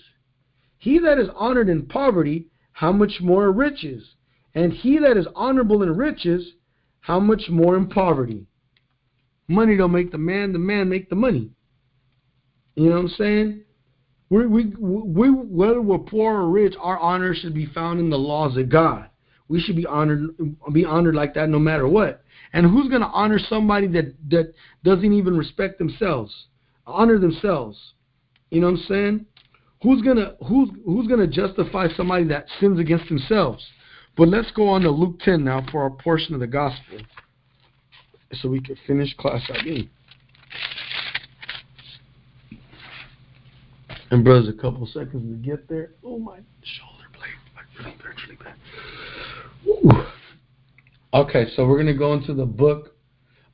He 0.78 0.98
that 1.00 1.18
is 1.18 1.28
honored 1.34 1.68
in 1.68 1.86
poverty, 1.86 2.46
how 2.72 2.92
much 2.92 3.20
more 3.20 3.50
in 3.50 3.56
riches? 3.56 4.14
And 4.54 4.72
he 4.72 4.98
that 4.98 5.16
is 5.16 5.26
honorable 5.34 5.82
in 5.82 5.96
riches, 5.96 6.52
how 7.00 7.20
much 7.20 7.48
more 7.50 7.76
in 7.76 7.88
poverty? 7.88 8.46
Money 9.48 9.76
don't 9.76 9.92
make 9.92 10.12
the 10.12 10.18
man, 10.18 10.52
the 10.52 10.58
man 10.58 10.88
make 10.88 11.10
the 11.10 11.16
money. 11.16 11.50
You 12.74 12.90
know 12.90 12.96
what 12.96 13.00
I'm 13.00 13.08
saying? 13.08 13.62
We, 14.30 14.46
we, 14.46 14.66
we, 14.78 15.30
whether 15.30 15.80
we're 15.80 15.98
poor 15.98 16.34
or 16.34 16.50
rich, 16.50 16.74
our 16.80 16.98
honor 16.98 17.34
should 17.34 17.54
be 17.54 17.66
found 17.66 17.98
in 17.98 18.10
the 18.10 18.18
laws 18.18 18.56
of 18.56 18.68
God. 18.68 19.08
We 19.48 19.60
should 19.60 19.76
be 19.76 19.86
honored, 19.86 20.36
be 20.72 20.84
honored 20.84 21.14
like 21.14 21.34
that 21.34 21.48
no 21.48 21.58
matter 21.58 21.88
what. 21.88 22.22
And 22.52 22.66
who's 22.66 22.88
going 22.88 23.02
to 23.02 23.08
honor 23.08 23.38
somebody 23.38 23.86
that, 23.88 24.14
that 24.30 24.54
doesn't 24.84 25.12
even 25.12 25.36
respect 25.36 25.78
themselves, 25.78 26.46
honor 26.86 27.18
themselves? 27.18 27.78
You 28.50 28.60
know 28.60 28.70
what 28.70 28.80
I'm 28.80 28.86
saying? 28.86 29.26
Who's 29.82 30.02
gonna 30.02 30.34
who's 30.44 30.70
who's 30.84 31.06
gonna 31.06 31.26
justify 31.26 31.86
somebody 31.96 32.24
that 32.24 32.46
sins 32.58 32.80
against 32.80 33.08
themselves? 33.08 33.64
But 34.16 34.28
let's 34.28 34.50
go 34.50 34.68
on 34.68 34.80
to 34.82 34.90
Luke 34.90 35.20
10 35.20 35.44
now 35.44 35.64
for 35.70 35.82
our 35.82 35.90
portion 35.90 36.34
of 36.34 36.40
the 36.40 36.48
gospel, 36.48 36.98
so 38.32 38.48
we 38.48 38.60
can 38.60 38.76
finish 38.86 39.14
class 39.16 39.42
again. 39.50 39.88
And 44.10 44.24
brothers, 44.24 44.48
a 44.48 44.60
couple 44.60 44.86
seconds 44.86 45.30
to 45.30 45.48
get 45.48 45.68
there. 45.68 45.90
Oh 46.04 46.18
my 46.18 46.38
shoulder 46.62 47.06
blade, 47.12 47.30
like 47.54 47.66
really, 47.78 47.96
really 48.26 48.36
bad. 48.42 48.54
Ooh. 49.68 50.17
Okay, 51.14 51.46
so 51.56 51.66
we're 51.66 51.76
going 51.76 51.86
to 51.86 51.94
go 51.94 52.12
into 52.12 52.34
the 52.34 52.44
book, 52.44 52.94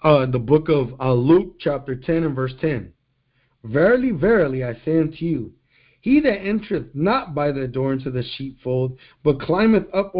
uh, 0.02 0.26
the 0.26 0.40
book 0.40 0.68
of 0.68 1.00
uh, 1.00 1.12
Luke, 1.12 1.54
chapter 1.60 1.94
10 1.94 2.24
and 2.24 2.34
verse 2.34 2.52
10. 2.60 2.92
Verily, 3.62 4.10
verily, 4.10 4.64
I 4.64 4.74
say 4.84 4.98
unto 4.98 5.24
you, 5.24 5.52
he 6.00 6.20
that 6.20 6.40
entereth 6.40 6.88
not 6.94 7.32
by 7.32 7.52
the 7.52 7.68
door 7.68 7.92
into 7.92 8.10
the 8.10 8.24
sheepfold, 8.36 8.98
but 9.22 9.40
climbeth 9.40 9.86
up 9.94 10.12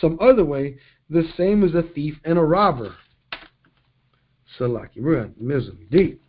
some 0.00 0.18
other 0.20 0.44
way, 0.44 0.78
the 1.10 1.24
same 1.36 1.62
is 1.64 1.74
a 1.74 1.82
thief 1.94 2.14
and 2.24 2.38
a 2.38 2.42
robber. 2.42 2.94
Salaki, 4.58 5.00
we're 5.00 5.26
going 5.26 5.34
to 5.48 5.72
deep. 5.90 6.22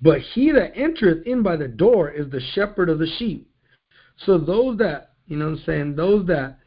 But 0.00 0.20
he 0.20 0.52
that 0.52 0.76
entereth 0.76 1.26
in 1.26 1.42
by 1.42 1.56
the 1.56 1.68
door 1.68 2.10
is 2.10 2.30
the 2.30 2.40
shepherd 2.54 2.88
of 2.88 3.00
the 3.00 3.10
sheep. 3.18 3.49
So 4.26 4.38
those 4.38 4.78
that, 4.78 5.12
you 5.26 5.36
know 5.36 5.46
what 5.46 5.58
I'm 5.58 5.64
saying, 5.64 5.96
those 5.96 6.26
that 6.26 6.58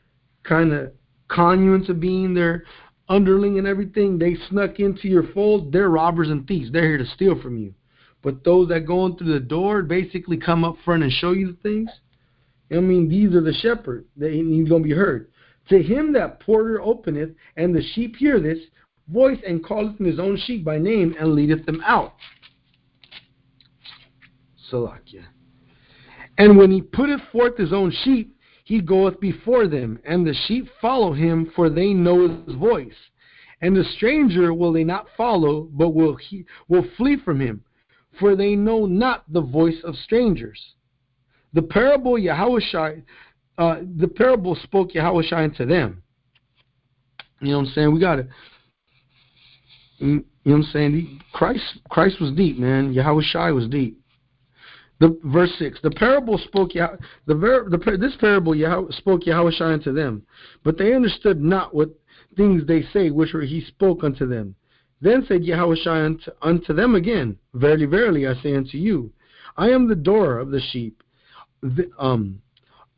kind 0.44 0.74
of 0.74 0.92
con 1.28 1.64
you 1.64 1.74
into 1.74 1.94
being 1.94 2.34
their 2.34 2.64
underling 3.10 3.58
and 3.58 3.68
everything, 3.68 4.18
they 4.18 4.36
snuck 4.50 4.80
into 4.80 5.08
your 5.08 5.32
fold, 5.34 5.72
they're 5.72 5.90
robbers 5.90 6.30
and 6.30 6.48
thieves. 6.48 6.72
They're 6.72 6.88
here 6.88 6.98
to 6.98 7.06
steal 7.06 7.40
from 7.42 7.58
you. 7.58 7.74
But 8.22 8.44
those 8.44 8.70
that 8.70 8.88
go 8.88 9.06
in 9.06 9.18
through 9.18 9.34
the 9.34 9.40
door 9.40 9.84
basically 9.84 10.38
come 10.38 10.64
up 10.64 10.78
front 10.86 11.04
and 11.04 11.12
show 11.12 11.32
you 11.32 11.48
the 11.48 11.58
things. 11.62 11.90
I 12.72 12.76
mean, 12.76 13.10
these 13.10 13.36
are 13.36 13.42
the 13.42 13.54
shepherd. 13.54 14.06
He's 14.18 14.70
going 14.70 14.84
to 14.84 14.88
be 14.88 14.96
heard. 14.96 15.30
To 15.70 15.82
him 15.82 16.14
that 16.14 16.40
porter 16.40 16.82
openeth, 16.82 17.32
and 17.58 17.76
the 17.76 17.84
sheep 17.94 18.16
hear 18.16 18.40
this 18.40 18.60
voice, 19.10 19.38
and 19.46 19.66
calleth 19.66 20.00
his 20.00 20.20
own 20.20 20.38
sheep 20.46 20.64
by 20.64 20.78
name, 20.78 21.14
and 21.20 21.34
leadeth 21.34 21.66
them 21.66 21.82
out. 21.86 22.14
Salakia. 24.72 25.26
And 26.38 26.58
when 26.58 26.72
he 26.72 26.82
putteth 26.82 27.22
forth 27.32 27.58
his 27.58 27.74
own 27.74 27.92
sheep, 28.04 28.36
he 28.64 28.82
goeth 28.82 29.20
before 29.20 29.68
them, 29.68 30.00
and 30.06 30.26
the 30.26 30.34
sheep 30.48 30.68
follow 30.82 31.14
him, 31.14 31.52
for 31.56 31.70
they 31.70 31.94
know 31.94 32.44
his 32.46 32.56
voice. 32.56 32.96
And 33.62 33.76
the 33.76 33.84
stranger 33.96 34.54
will 34.54 34.74
they 34.74 34.84
not 34.84 35.08
follow, 35.16 35.70
but 35.72 35.90
will 35.90 36.16
he 36.16 36.46
will 36.68 36.86
flee 36.98 37.18
from 37.24 37.40
him, 37.40 37.64
for 38.20 38.36
they 38.36 38.56
know 38.56 38.86
not 38.86 39.32
the 39.32 39.42
voice 39.42 39.82
of 39.84 39.96
strangers. 39.96 40.60
The 41.54 41.62
parable 41.62 42.14
Yahushua, 42.14 43.04
uh, 43.58 43.76
the 43.98 44.08
parable 44.08 44.56
spoke 44.64 44.92
Yahushua 44.92 45.44
unto 45.44 45.66
them. 45.66 46.02
You 47.40 47.52
know 47.52 47.60
what 47.60 47.68
I'm 47.68 47.74
saying? 47.74 47.94
We 47.94 48.00
got 48.00 48.16
to, 48.16 48.28
you 50.00 50.08
know 50.08 50.24
what 50.44 50.56
I'm 50.56 50.64
saying? 50.72 51.22
Christ, 51.34 51.64
Christ 51.90 52.20
was 52.20 52.32
deep, 52.32 52.58
man. 52.58 52.94
Yahushua 52.94 53.54
was 53.54 53.68
deep. 53.68 54.03
The 55.04 55.20
verse 55.26 55.52
six. 55.60 55.80
The 55.84 55.92
parable 55.92 56.38
spoke 56.38 56.72
the, 56.72 56.98
the 57.28 57.98
this 58.00 58.16
parable 58.22 58.54
spoke 58.92 59.24
Yahushua 59.24 59.74
unto 59.74 59.92
them, 59.92 60.24
but 60.64 60.78
they 60.78 60.94
understood 60.94 61.42
not 61.42 61.76
what 61.76 61.90
things 62.38 62.66
they 62.66 62.84
say 62.94 63.10
which 63.10 63.34
were 63.34 63.42
he 63.42 63.60
spoke 63.66 64.06
unto 64.06 64.26
them. 64.26 64.56
Then 65.02 65.26
said 65.28 65.42
Yahushua 65.42 66.06
unto, 66.06 66.32
unto 66.42 66.74
them 66.74 66.96
again, 66.96 67.38
Verily, 67.54 67.86
verily, 67.86 68.28
I 68.28 68.42
say 68.42 68.56
unto 68.56 68.78
you, 68.78 69.12
I 69.58 69.72
am 69.72 69.90
the 69.90 69.96
door 69.96 70.40
of 70.40 70.52
the 70.52 70.62
sheep. 70.72 71.04
The, 71.62 71.90
um, 72.00 72.42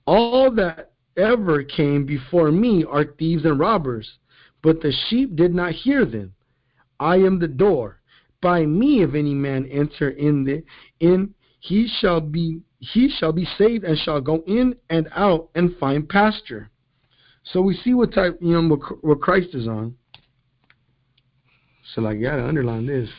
all 0.06 0.52
that 0.52 0.92
ever 1.18 1.64
came 1.64 2.06
before 2.06 2.52
me 2.52 2.86
are 2.88 3.06
thieves 3.06 3.46
and 3.46 3.60
robbers, 3.60 4.20
but 4.62 4.80
the 4.80 4.94
sheep 5.10 5.36
did 5.36 5.56
not 5.56 5.72
hear 5.72 6.06
them. 6.06 6.36
I 7.00 7.16
am 7.16 7.40
the 7.40 7.48
door. 7.48 8.00
By 8.42 8.64
me, 8.68 9.02
if 9.02 9.16
any 9.16 9.34
man 9.34 9.66
enter 9.72 10.12
in 10.12 10.44
the 10.44 10.64
in, 11.00 11.34
he 11.66 11.88
shall 12.00 12.22
be 12.22 12.62
he 12.80 13.10
shall 13.10 13.32
be 13.32 13.48
saved 13.58 13.84
and 13.84 13.98
shall 13.98 14.22
go 14.22 14.44
in 14.46 14.76
and 14.90 15.08
out 15.16 15.50
and 15.56 15.76
find 15.78 16.08
pasture. 16.08 16.70
So 17.44 17.62
we 17.62 17.76
see 17.76 17.94
what 17.96 18.14
type 18.14 18.38
you 18.40 18.62
know 18.62 18.78
what 19.02 19.22
Christ 19.22 19.50
is 19.54 19.68
on. 19.68 19.96
So 21.94 22.02
like, 22.02 22.18
you 22.18 22.26
gotta 22.26 22.48
underline 22.48 22.86
this. 22.86 23.10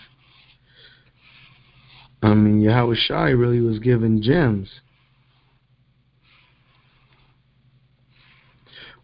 I 2.22 2.34
mean, 2.34 2.60
Yahawashi 2.62 3.38
really 3.38 3.60
was 3.60 3.78
given 3.80 4.22
gems. 4.22 4.68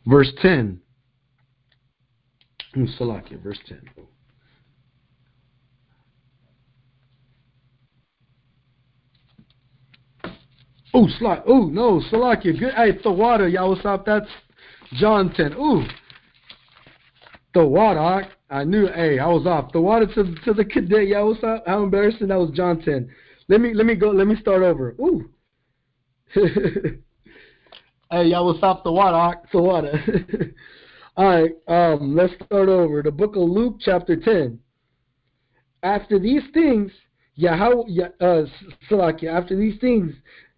Verse 0.06 0.32
10. 0.40 0.80
Salakia, 2.74 3.40
verse 3.42 3.58
10. 3.68 3.82
Oh, 10.94 11.08
Slack. 11.18 11.42
Oh, 11.46 11.66
no, 11.66 12.00
Salakia. 12.10 12.58
Good. 12.58 12.74
Hey, 12.74 12.92
the 13.02 13.10
water, 13.10 13.48
y'all. 13.48 13.70
What's 13.70 13.84
up? 13.84 14.04
That's 14.04 14.26
John 14.94 15.32
10. 15.32 15.54
Ooh. 15.54 15.84
The 17.54 17.64
water. 17.64 18.28
I 18.50 18.64
knew. 18.64 18.86
Hey, 18.88 19.18
I 19.18 19.26
was 19.26 19.46
off. 19.46 19.72
The 19.72 19.80
water 19.80 20.06
to 20.06 20.34
to 20.44 20.52
the 20.52 20.64
cadet. 20.64 21.08
Yeah, 21.08 21.22
what's 21.22 21.42
up? 21.42 21.64
How 21.66 21.82
embarrassing. 21.82 22.28
That 22.28 22.38
was 22.38 22.50
John 22.50 22.80
10. 22.82 23.10
Let 23.48 23.60
me 23.60 23.72
let 23.74 23.86
me 23.86 23.94
go. 23.94 24.10
Let 24.10 24.26
me 24.26 24.36
start 24.36 24.62
over. 24.62 24.94
Ooh. 25.00 25.30
hey, 26.34 27.00
y'all. 28.10 28.46
What's 28.46 28.62
up? 28.62 28.84
The 28.84 28.92
water. 28.92 29.40
The 29.52 29.62
water. 29.62 30.54
All 31.16 31.26
right. 31.26 31.52
Um. 31.68 32.14
Let's 32.14 32.34
start 32.44 32.68
over. 32.68 33.02
The 33.02 33.10
book 33.10 33.36
of 33.36 33.48
Luke, 33.48 33.76
chapter 33.80 34.16
10. 34.16 34.58
After 35.82 36.18
these 36.18 36.42
things, 36.52 36.92
Yahweh, 37.34 38.08
uh, 38.20 38.44
Salakia, 38.88 39.32
after 39.32 39.56
these 39.56 39.80
things, 39.80 40.14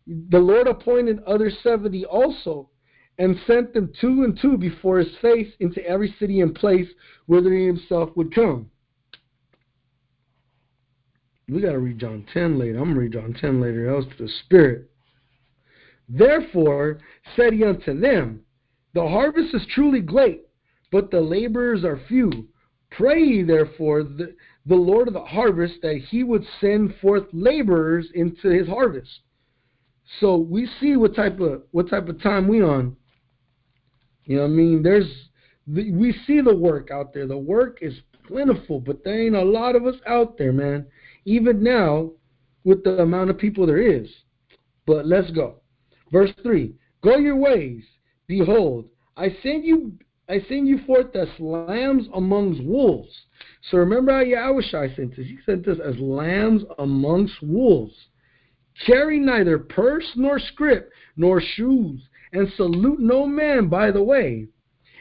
the 0.07 0.39
Lord 0.39 0.67
appointed 0.67 1.23
other 1.25 1.51
seventy 1.63 2.05
also, 2.05 2.71
and 3.19 3.37
sent 3.47 3.73
them 3.73 3.93
two 4.01 4.25
and 4.25 4.39
two 4.41 4.59
before 4.59 4.99
his 4.99 5.15
face 5.23 5.53
into 5.61 5.85
every 5.87 6.15
city 6.19 6.41
and 6.41 6.55
place 6.55 6.89
whither 7.27 7.53
he 7.53 7.67
himself 7.67 8.11
would 8.17 8.35
come. 8.35 8.71
We 11.49 11.61
got 11.61 11.73
to 11.73 11.79
read 11.79 11.99
John 11.99 12.27
10 12.33 12.59
later. 12.59 12.79
I'm 12.79 12.95
going 12.95 12.95
to 12.95 13.01
read 13.01 13.13
John 13.13 13.35
10 13.39 13.61
later. 13.61 13.87
That 13.87 13.97
was 13.97 14.07
to 14.17 14.25
the 14.25 14.31
Spirit. 14.45 14.91
Therefore 16.09 16.99
said 17.37 17.53
he 17.53 17.65
unto 17.65 17.99
them, 17.99 18.41
The 18.95 19.07
harvest 19.07 19.55
is 19.55 19.67
truly 19.75 20.01
great, 20.01 20.43
but 20.91 21.11
the 21.11 21.21
laborers 21.21 21.85
are 21.85 22.01
few. 22.09 22.49
Pray 22.91 23.43
therefore 23.43 24.05
the, 24.05 24.35
the 24.67 24.75
Lord 24.75 25.09
of 25.09 25.15
the 25.15 25.25
harvest 25.25 25.75
that 25.83 25.97
he 25.97 26.23
would 26.25 26.47
send 26.61 26.95
forth 27.01 27.25
laborers 27.33 28.09
into 28.15 28.49
his 28.49 28.69
harvest. 28.69 29.21
So 30.21 30.37
we 30.37 30.69
see 30.81 30.97
what 30.97 31.15
type 31.15 31.41
of 31.41 31.63
what 31.71 31.89
type 31.89 32.09
of 32.09 32.23
time 32.23 32.49
we 32.49 32.63
on. 32.63 32.97
You 34.25 34.37
know 34.37 34.43
what 34.43 34.49
I 34.49 34.53
mean? 34.53 34.83
There's 34.83 35.11
we 35.67 36.15
see 36.27 36.41
the 36.41 36.55
work 36.55 36.91
out 36.91 37.13
there. 37.15 37.27
The 37.27 37.39
work 37.39 37.79
is 37.81 37.95
plentiful, 38.27 38.81
but 38.81 39.03
there 39.05 39.27
ain't 39.27 39.35
a 39.35 39.43
lot 39.43 39.77
of 39.77 39.87
us 39.87 39.97
out 40.07 40.37
there, 40.39 40.53
man. 40.53 40.87
Even 41.25 41.63
now, 41.63 42.11
with 42.65 42.85
the 42.85 43.03
amount 43.03 43.31
of 43.31 43.39
people 43.39 43.67
there 43.67 43.81
is. 43.81 44.09
But 44.87 45.07
let's 45.07 45.31
go. 45.31 45.57
Verse 46.13 46.33
three: 46.43 46.75
Go 47.03 47.17
your 47.17 47.37
ways. 47.37 47.83
Behold, 48.27 48.87
I 49.17 49.37
send 49.43 49.65
you. 49.65 49.93
I 50.29 50.41
send 50.49 50.67
you 50.67 50.79
forth 50.87 51.15
as 51.17 51.29
lambs 51.39 52.07
amongst 52.15 52.63
wolves. 52.65 53.13
So 53.71 53.77
remember 53.77 54.13
how 54.13 54.21
Yahweh 54.21 54.63
sent 54.71 55.13
us. 55.13 55.19
He 55.19 55.39
sent 55.45 55.69
us 55.69 55.79
as 55.85 55.99
lambs 55.99 56.63
amongst 56.79 57.43
wolves. 57.43 57.95
Carry 58.87 59.19
neither 59.19 59.59
purse 59.59 60.11
nor 60.17 60.39
scrip 60.39 60.91
nor 61.17 61.41
shoes, 61.41 62.01
and 62.33 62.49
salute 62.57 63.01
no 63.01 63.27
man 63.27 63.69
by 63.69 63.91
the 63.91 64.03
way. 64.03 64.49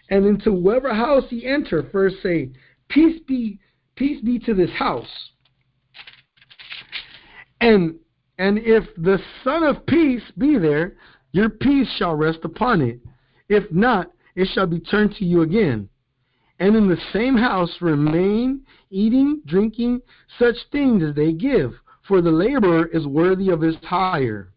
And 0.09 0.25
into 0.25 0.51
whoever 0.51 0.93
house 0.93 1.23
ye 1.31 1.45
enter, 1.45 1.89
first 1.91 2.17
say, 2.21 2.51
Peace 2.89 3.19
be, 3.27 3.59
peace 3.95 4.21
be 4.21 4.37
to 4.39 4.53
this 4.53 4.69
house. 4.71 5.31
And 7.61 7.95
and 8.37 8.57
if 8.59 8.83
the 8.97 9.19
Son 9.43 9.63
of 9.63 9.85
Peace 9.85 10.23
be 10.37 10.57
there, 10.57 10.95
your 11.31 11.49
peace 11.49 11.87
shall 11.97 12.15
rest 12.15 12.39
upon 12.43 12.81
it. 12.81 12.99
If 13.47 13.71
not, 13.71 14.11
it 14.35 14.47
shall 14.53 14.67
be 14.67 14.79
turned 14.79 15.15
to 15.15 15.25
you 15.25 15.41
again. 15.41 15.89
And 16.59 16.75
in 16.75 16.87
the 16.87 16.97
same 17.11 17.35
house 17.35 17.75
remain, 17.81 18.61
eating, 18.89 19.41
drinking, 19.45 20.01
such 20.39 20.55
things 20.71 21.03
as 21.03 21.15
they 21.15 21.33
give, 21.33 21.73
for 22.07 22.21
the 22.21 22.31
laborer 22.31 22.87
is 22.87 23.07
worthy 23.07 23.49
of 23.49 23.61
his 23.61 23.75
hire. 23.83 24.49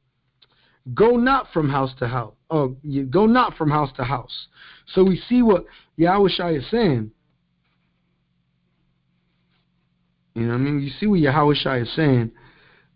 Go 0.94 1.16
not 1.16 1.52
from 1.52 1.68
house 1.68 1.92
to 1.98 2.06
house. 2.06 2.35
Oh, 2.50 2.76
go 3.11 3.26
not 3.26 3.56
from 3.56 3.70
house 3.70 3.90
to 3.96 4.04
house. 4.04 4.46
So 4.94 5.02
we 5.02 5.20
see 5.28 5.42
what 5.42 5.64
Yahweh 5.96 6.28
is 6.28 6.70
saying. 6.70 7.11
You 10.35 10.42
know 10.42 10.48
what 10.48 10.54
I 10.54 10.59
mean? 10.59 10.80
You 10.80 10.90
see 11.00 11.06
what 11.06 11.20
Yahweh 11.20 11.54
is 11.54 11.94
saying. 11.96 12.30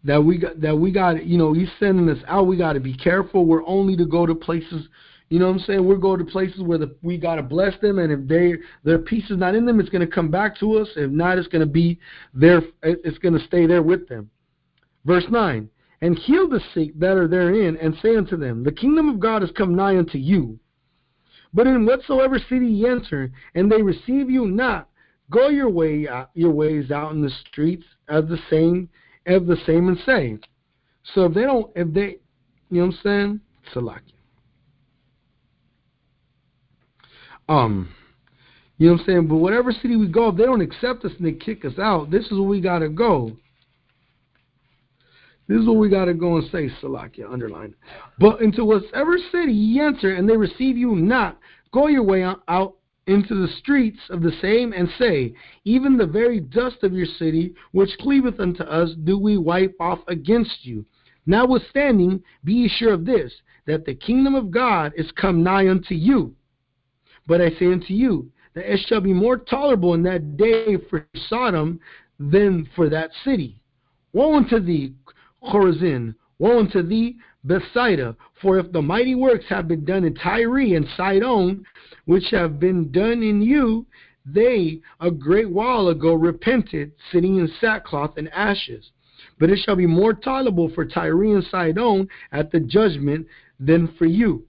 That 0.05 0.25
we 0.25 0.39
got 0.39 0.61
that 0.61 0.77
we 0.77 0.93
got 0.93 1.27
you 1.27 1.37
know, 1.37 1.53
he's 1.53 1.69
sending 1.79 2.09
us 2.09 2.23
out, 2.27 2.47
we 2.47 2.57
gotta 2.57 2.81
be 2.81 2.97
careful. 2.97 3.45
We're 3.45 3.67
only 3.67 3.97
to 3.97 4.07
go 4.07 4.25
to 4.25 4.35
places 4.35 4.89
you 5.31 5.39
know 5.39 5.47
what 5.47 5.55
I'm 5.55 5.61
saying? 5.61 5.87
We're 5.87 5.97
going 5.97 6.19
to 6.19 6.25
places 6.25 6.61
where 6.61 6.77
the, 6.77 6.97
we 7.03 7.17
gotta 7.17 7.43
bless 7.43 7.79
them, 7.81 8.01
and 8.01 8.13
if 8.13 8.29
they 8.29 8.55
their 8.83 8.99
peace 8.99 9.31
is 9.31 9.39
not 9.39 9.55
in 9.55 9.65
them, 9.65 9.79
it's 9.79 9.89
gonna 9.89 10.07
come 10.07 10.29
back 10.29 10.59
to 10.59 10.79
us. 10.79 10.89
If 10.97 11.11
not, 11.11 11.39
it's 11.39 11.47
gonna 11.47 11.67
be 11.67 12.01
there. 12.35 12.63
It's 12.83 13.19
gonna 13.19 13.45
stay 13.47 13.67
there 13.67 13.83
with 13.83 14.09
them. 14.09 14.29
Verse 15.05 15.25
9 15.31 15.69
And 16.01 16.19
heal 16.19 16.49
the 16.49 16.61
sick 16.75 16.99
that 16.99 17.17
are 17.17 17.29
therein, 17.29 17.77
and 17.77 17.95
say 18.03 18.17
unto 18.17 18.37
them, 18.37 18.63
The 18.63 18.73
kingdom 18.73 19.09
of 19.09 19.21
God 19.21 19.43
is 19.43 19.51
come 19.57 19.75
nigh 19.75 19.97
unto 19.97 20.19
you. 20.19 20.59
But 21.53 21.67
in 21.67 21.85
whatsoever 21.85 22.39
city 22.39 22.67
ye 22.67 22.87
enter, 22.87 23.33
and 23.55 23.71
they 23.71 23.83
receive 23.83 24.31
you 24.31 24.47
not, 24.47 24.89
go 25.31 25.49
your 25.49 25.69
way 25.69 26.09
out, 26.09 26.31
your 26.35 26.53
ways 26.53 26.91
out 26.91 27.13
in 27.13 27.23
the 27.23 27.31
streets 27.49 27.85
as 28.09 28.25
the 28.27 28.39
same 28.49 28.89
as 29.27 29.43
the 29.47 29.57
same 29.67 29.89
and 29.89 29.99
say. 30.07 30.39
So 31.15 31.25
if 31.25 31.35
they 31.35 31.43
don't, 31.43 31.71
if 31.75 31.93
they, 31.93 32.19
you 32.71 32.81
know 32.81 32.87
what 32.87 32.95
I'm 32.95 33.01
saying? 33.03 33.41
Salaki. 33.75 34.15
Um, 37.49 37.89
you 38.79 38.87
know 38.87 38.93
what 38.93 39.01
I'm 39.01 39.07
saying? 39.07 39.27
But 39.27 39.37
whatever 39.37 39.73
city 39.73 39.97
we 39.97 40.09
go, 40.09 40.29
if 40.29 40.37
they 40.37 40.45
don't 40.45 40.61
accept 40.61 41.05
us 41.05 41.13
and 41.19 41.27
they 41.27 41.33
kick 41.33 41.65
us 41.65 41.79
out, 41.79 42.11
this 42.11 42.25
is 42.27 42.33
where 42.33 42.43
we 42.43 42.61
gotta 42.61 42.89
go. 42.89 43.37
This 45.51 45.63
is 45.63 45.67
what 45.67 45.79
we 45.79 45.89
got 45.89 46.05
to 46.05 46.15
go 46.15 46.37
and 46.37 46.49
say, 46.53 46.71
Salakia, 46.81 47.29
underline. 47.29 47.75
But 48.21 48.41
into 48.41 48.65
whatever 48.65 49.19
city 49.33 49.53
ye 49.53 49.81
enter, 49.81 50.15
and 50.15 50.29
they 50.29 50.37
receive 50.37 50.77
you 50.77 50.95
not, 50.95 51.41
go 51.73 51.89
your 51.89 52.05
way 52.05 52.23
out 52.23 52.77
into 53.09 53.35
the 53.35 53.53
streets 53.59 53.99
of 54.11 54.23
the 54.23 54.31
same, 54.41 54.73
and 54.73 54.89
say, 54.97 55.35
Even 55.65 55.97
the 55.97 56.07
very 56.07 56.39
dust 56.39 56.85
of 56.85 56.93
your 56.93 57.07
city, 57.19 57.53
which 57.73 57.99
cleaveth 57.99 58.39
unto 58.39 58.63
us, 58.63 58.91
do 59.03 59.19
we 59.19 59.39
wipe 59.39 59.75
off 59.81 59.99
against 60.07 60.65
you. 60.65 60.87
Notwithstanding, 61.27 62.23
be 62.45 62.53
ye 62.53 62.69
sure 62.69 62.93
of 62.93 63.05
this, 63.05 63.33
that 63.67 63.85
the 63.85 63.95
kingdom 63.97 64.37
of 64.37 64.53
God 64.53 64.93
is 64.95 65.11
come 65.21 65.43
nigh 65.43 65.69
unto 65.69 65.97
you. 65.97 66.33
But 67.27 67.41
I 67.41 67.51
say 67.59 67.67
unto 67.67 67.93
you, 67.93 68.31
that 68.55 68.73
it 68.73 68.87
shall 68.87 69.01
be 69.01 69.13
more 69.13 69.37
tolerable 69.37 69.95
in 69.95 70.05
that 70.05 70.37
day 70.37 70.77
for 70.89 71.09
Sodom 71.29 71.81
than 72.21 72.69
for 72.77 72.89
that 72.89 73.11
city. 73.25 73.61
Woe 74.13 74.37
unto 74.37 74.61
thee, 74.61 74.95
Chorazin, 75.43 76.15
woe 76.39 76.59
unto 76.59 76.83
thee, 76.83 77.17
Bethsaida. 77.45 78.17
For 78.41 78.59
if 78.59 78.71
the 78.73 78.83
mighty 78.83 79.15
works 79.15 79.47
have 79.49 79.69
been 79.69 79.85
done 79.85 80.05
in 80.05 80.15
Tyre 80.15 80.59
and 80.59 80.87
Sidon, 80.97 81.65
which 82.05 82.31
have 82.31 82.59
been 82.59 82.91
done 82.91 83.23
in 83.23 83.41
you, 83.43 83.87
they 84.25 84.81
a 85.01 85.11
great 85.11 85.51
while 85.51 85.89
ago 85.89 86.15
repented, 86.15 86.93
sitting 87.11 87.37
in 87.37 87.49
sackcloth 87.61 88.17
and 88.17 88.29
ashes. 88.33 88.91
But 89.39 89.51
it 89.51 89.59
shall 89.59 89.77
be 89.77 89.87
more 89.87 90.13
tolerable 90.13 90.71
for 90.71 90.85
Tyre 90.85 91.35
and 91.35 91.45
Sidon 91.45 92.09
at 92.33 92.51
the 92.51 92.61
judgment 92.61 93.27
than 93.59 93.89
for 93.99 94.07
you. 94.07 94.47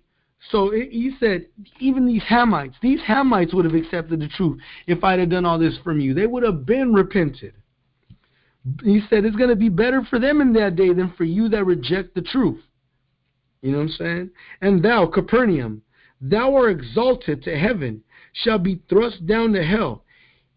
So 0.49 0.71
it, 0.71 0.91
he 0.91 1.15
said, 1.19 1.45
even 1.79 2.05
these 2.05 2.23
Hamites, 2.23 2.75
these 2.81 2.99
Hamites 3.01 3.53
would 3.53 3.65
have 3.65 3.75
accepted 3.75 4.19
the 4.19 4.27
truth 4.27 4.59
if 4.87 5.03
I'd 5.03 5.19
have 5.19 5.29
done 5.29 5.45
all 5.45 5.59
this 5.59 5.77
from 5.83 5.99
you. 5.99 6.13
They 6.13 6.25
would 6.25 6.43
have 6.43 6.65
been 6.65 6.93
repented. 6.93 7.53
He 8.83 9.01
said, 9.09 9.25
it's 9.25 9.35
going 9.35 9.49
to 9.49 9.55
be 9.55 9.69
better 9.69 10.03
for 10.09 10.19
them 10.19 10.39
in 10.39 10.53
that 10.53 10.75
day 10.75 10.93
than 10.93 11.13
for 11.17 11.23
you 11.23 11.49
that 11.49 11.65
reject 11.65 12.13
the 12.13 12.21
truth. 12.21 12.61
You 13.61 13.71
know 13.71 13.79
what 13.79 13.83
I'm 13.83 13.89
saying? 13.89 14.29
And 14.61 14.83
thou, 14.83 15.07
Capernaum, 15.07 15.81
thou 16.19 16.55
art 16.55 16.71
exalted 16.71 17.43
to 17.43 17.57
heaven, 17.57 18.03
shall 18.33 18.59
be 18.59 18.81
thrust 18.87 19.25
down 19.25 19.53
to 19.53 19.63
hell. 19.63 20.03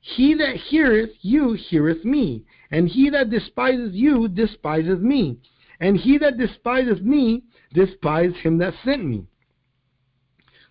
He 0.00 0.34
that 0.34 0.56
heareth 0.56 1.12
you 1.22 1.54
heareth 1.54 2.04
me, 2.04 2.44
and 2.70 2.88
he 2.88 3.08
that 3.10 3.30
despiseth 3.30 3.94
you 3.94 4.28
despiseth 4.28 5.00
me, 5.00 5.38
and 5.80 5.96
he 5.96 6.18
that 6.18 6.36
despiseth 6.36 7.00
me 7.00 7.42
despiseth 7.72 8.36
him 8.36 8.58
that 8.58 8.74
sent 8.84 9.04
me. 9.04 9.26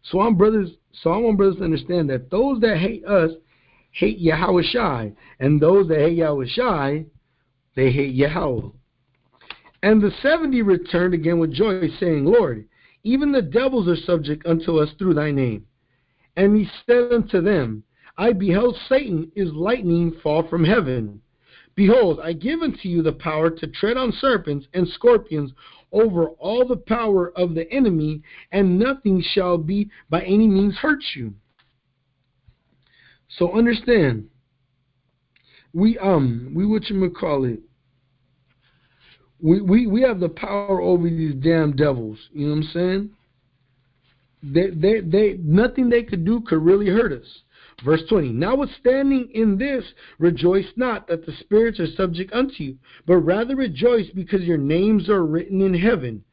So 0.03 0.19
I 0.19 0.25
want 0.25 0.37
brothers, 0.37 0.69
so 0.91 1.11
I 1.11 1.17
want 1.17 1.37
brothers 1.37 1.57
to 1.57 1.63
understand 1.63 2.09
that 2.11 2.29
those 2.29 2.59
that 2.61 2.77
hate 2.77 3.05
us 3.05 3.31
hate 3.91 4.21
Yahawashi, 4.21 5.15
and 5.39 5.61
those 5.61 5.87
that 5.87 5.99
hate 5.99 6.17
Yahawashi, 6.17 7.05
they 7.75 7.91
hate 7.91 8.13
Yahweh. 8.13 8.69
And 9.81 10.01
the 10.01 10.11
seventy 10.21 10.61
returned 10.61 11.13
again 11.13 11.39
with 11.39 11.53
joy, 11.53 11.87
saying, 11.99 12.25
Lord, 12.25 12.67
even 13.03 13.31
the 13.31 13.41
devils 13.41 13.87
are 13.87 13.95
subject 13.95 14.45
unto 14.45 14.77
us 14.77 14.89
through 14.97 15.15
thy 15.15 15.31
name. 15.31 15.65
And 16.37 16.55
he 16.55 16.69
said 16.85 17.11
unto 17.11 17.41
them, 17.41 17.83
I 18.17 18.31
beheld 18.33 18.77
Satan 18.87 19.31
is 19.35 19.51
lightning 19.51 20.13
fall 20.23 20.47
from 20.47 20.63
heaven. 20.63 21.21
Behold, 21.75 22.19
I 22.21 22.33
give 22.33 22.61
unto 22.61 22.87
you 22.87 23.01
the 23.01 23.13
power 23.13 23.49
to 23.49 23.67
tread 23.67 23.97
on 23.97 24.11
serpents 24.11 24.67
and 24.73 24.87
scorpions 24.87 25.51
over 25.91 26.27
all 26.29 26.67
the 26.67 26.77
power 26.77 27.31
of 27.37 27.55
the 27.55 27.69
enemy, 27.71 28.21
and 28.51 28.79
nothing 28.79 29.21
shall 29.33 29.57
be 29.57 29.89
by 30.09 30.21
any 30.21 30.47
means 30.47 30.75
hurt 30.75 31.03
you. 31.15 31.33
So 33.37 33.51
understand, 33.51 34.29
we 35.73 35.97
um 35.97 36.51
we 36.53 36.65
what 36.65 36.89
you 36.89 37.09
call 37.09 37.45
it. 37.45 37.59
We, 39.41 39.61
we 39.61 39.87
we 39.87 40.01
have 40.03 40.19
the 40.19 40.29
power 40.29 40.81
over 40.81 41.09
these 41.09 41.35
damn 41.35 41.75
devils. 41.75 42.17
You 42.31 42.47
know 42.47 42.55
what 42.55 42.57
I'm 42.57 42.71
saying? 42.73 43.09
They 44.43 44.69
they 44.69 45.01
they 45.01 45.39
nothing 45.43 45.89
they 45.89 46.03
could 46.03 46.25
do 46.25 46.41
could 46.41 46.61
really 46.61 46.87
hurt 46.87 47.11
us. 47.11 47.41
Verse 47.83 48.03
20 48.07 48.29
Notwithstanding 48.29 49.29
in 49.33 49.57
this, 49.57 49.83
rejoice 50.19 50.67
not 50.75 51.07
that 51.07 51.25
the 51.25 51.33
spirits 51.39 51.79
are 51.79 51.87
subject 51.87 52.31
unto 52.31 52.63
you, 52.63 52.77
but 53.05 53.17
rather 53.17 53.55
rejoice 53.55 54.09
because 54.13 54.41
your 54.43 54.57
names 54.57 55.09
are 55.09 55.25
written 55.25 55.59
in 55.61 55.73
heaven. 55.73 56.23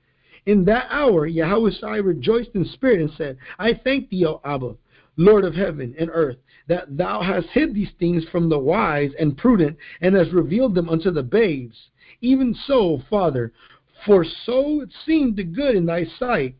In 0.47 0.65
that 0.67 0.87
hour, 0.91 1.27
Yahweh 1.27 1.71
rejoiced 2.03 2.51
in 2.55 2.65
spirit 2.67 3.01
and 3.01 3.11
said, 3.17 3.39
I 3.59 3.75
thank 3.75 4.11
thee, 4.11 4.27
O 4.27 4.41
Abba, 4.45 4.75
Lord 5.17 5.45
of 5.45 5.55
heaven 5.55 5.95
and 5.99 6.11
earth, 6.13 6.37
that 6.69 6.97
thou 6.97 7.21
hast 7.23 7.49
hid 7.49 7.75
these 7.75 7.91
things 7.99 8.25
from 8.31 8.49
the 8.49 8.59
wise 8.59 9.11
and 9.19 9.37
prudent, 9.37 9.77
and 10.01 10.15
hast 10.15 10.33
revealed 10.33 10.75
them 10.75 10.89
unto 10.89 11.11
the 11.11 11.23
babes. 11.23 11.77
Even 12.21 12.55
so, 12.67 13.03
Father, 13.09 13.53
for 14.07 14.25
so 14.25 14.81
it 14.81 14.91
seemed 15.05 15.37
good 15.55 15.75
in 15.75 15.87
thy 15.87 16.05
sight. 16.19 16.55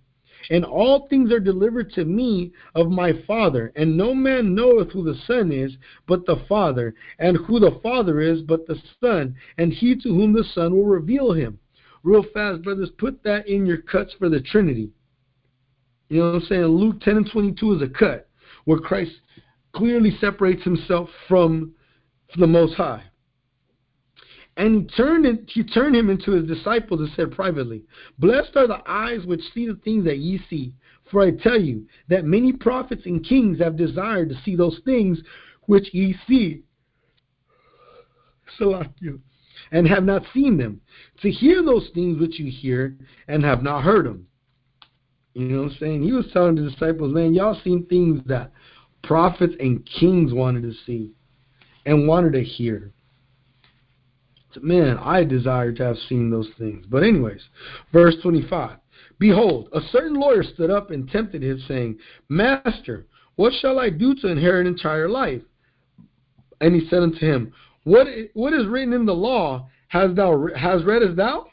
And 0.49 0.65
all 0.65 1.07
things 1.07 1.31
are 1.33 1.41
delivered 1.41 1.93
to 1.93 2.05
me 2.05 2.53
of 2.75 2.89
my 2.89 3.13
Father, 3.27 3.73
and 3.77 3.97
no 3.97 4.15
man 4.15 4.55
knoweth 4.55 4.91
who 4.91 5.05
the 5.05 5.19
Son 5.27 5.53
is, 5.53 5.77
but 6.07 6.25
the 6.25 6.43
Father, 6.49 6.95
and 7.19 7.37
who 7.37 7.61
the 7.61 7.79
Father 7.83 8.21
is, 8.21 8.41
but 8.41 8.67
the 8.67 8.81
Son, 9.01 9.35
and 9.59 9.73
he 9.73 9.95
to 9.97 10.09
whom 10.09 10.33
the 10.33 10.45
Son 10.55 10.75
will 10.75 10.87
reveal 10.87 11.33
him. 11.33 11.59
Real 12.03 12.25
fast, 12.33 12.63
brothers, 12.63 12.91
put 12.97 13.23
that 13.23 13.47
in 13.49 13.67
your 13.67 13.77
cuts 13.77 14.15
for 14.19 14.31
the 14.31 14.41
Trinity. 14.41 14.91
You 16.09 16.21
know 16.21 16.33
what 16.33 16.43
I'm 16.43 16.47
saying? 16.49 16.65
Luke 16.65 17.01
10 17.03 17.19
and 17.19 17.31
22 17.31 17.75
is 17.75 17.83
a 17.83 17.89
cut 17.89 18.27
where 18.65 18.79
Christ 18.79 19.13
clearly 19.73 20.17
separates 20.21 20.63
himself 20.63 21.09
from 21.29 21.73
the 22.39 22.47
Most 22.47 22.75
High. 22.75 23.03
And 24.57 24.83
he 24.83 24.97
turned, 24.97 25.27
it, 25.27 25.45
he 25.49 25.63
turned 25.63 25.97
him 25.97 26.11
into 26.11 26.33
his 26.33 26.47
disciples 26.47 27.01
and 27.01 27.11
said 27.17 27.31
privately, 27.31 27.85
Blessed 28.19 28.57
are 28.57 28.67
the 28.67 28.83
eyes 28.87 29.25
which 29.25 29.41
see 29.55 29.67
the 29.67 29.81
things 29.85 30.05
that 30.05 30.19
ye 30.19 30.41
see. 30.51 30.75
For 31.11 31.23
I 31.23 31.31
tell 31.31 31.61
you 31.61 31.87
that 32.09 32.25
many 32.25 32.53
prophets 32.53 33.03
and 33.07 33.25
kings 33.25 33.59
have 33.59 33.77
desired 33.77 34.29
to 34.29 34.41
see 34.45 34.57
those 34.57 34.81
things 34.85 35.21
which 35.67 35.93
ye 35.93 36.17
see. 36.29 36.63
you 39.01 39.21
and 39.73 39.87
have 39.87 40.05
not 40.05 40.23
seen 40.35 40.57
them, 40.57 40.81
to 41.23 41.31
hear 41.31 41.63
those 41.63 41.89
things 41.95 42.19
which 42.19 42.39
you 42.39 42.51
hear 42.51 42.97
and 43.29 43.45
have 43.45 43.63
not 43.63 43.83
heard 43.83 44.07
them. 44.07 44.27
You 45.35 45.47
know 45.47 45.63
what 45.63 45.73
I'm 45.73 45.77
saying? 45.79 46.03
He 46.03 46.13
was 46.13 46.27
telling 46.33 46.57
the 46.57 46.69
disciples, 46.69 47.15
man, 47.15 47.35
y'all 47.35 47.61
seen 47.63 47.87
things 47.87 48.21
that 48.27 48.53
prophets 49.03 49.55
and 49.61 49.89
kings 49.99 50.33
wanted 50.33 50.63
to 50.63 50.73
see 50.87 51.13
and 51.87 52.07
wanted 52.07 52.33
to 52.33 52.43
hear 52.43 52.93
man, 54.61 54.99
I 54.99 55.25
desire 55.25 55.73
to 55.73 55.85
have 55.85 55.97
seen 56.09 56.31
those 56.31 56.49
things. 56.59 56.87
But, 56.89 57.03
anyways, 57.03 57.43
verse 57.93 58.17
25 58.23 58.79
Behold, 59.19 59.69
a 59.73 59.81
certain 59.93 60.19
lawyer 60.19 60.43
stood 60.43 60.71
up 60.71 60.91
and 60.91 61.09
tempted 61.09 61.43
him, 61.43 61.63
saying, 61.69 61.99
Master, 62.29 63.07
what 63.37 63.53
shall 63.61 63.79
I 63.79 63.91
do 63.91 64.15
to 64.17 64.29
inherit 64.29 64.67
entire 64.67 65.09
life? 65.09 65.43
And 66.61 66.75
he 66.75 66.89
said 66.89 67.03
unto 67.03 67.19
him, 67.19 67.53
What, 67.85 68.07
what 68.35 68.53
is 68.53 68.67
written 68.67 68.93
in 68.93 69.07
the 69.07 69.15
law? 69.15 69.69
Has 69.89 70.15
thou 70.15 70.49
has 70.57 70.85
read 70.85 71.03
as 71.03 71.17
thou? 71.17 71.50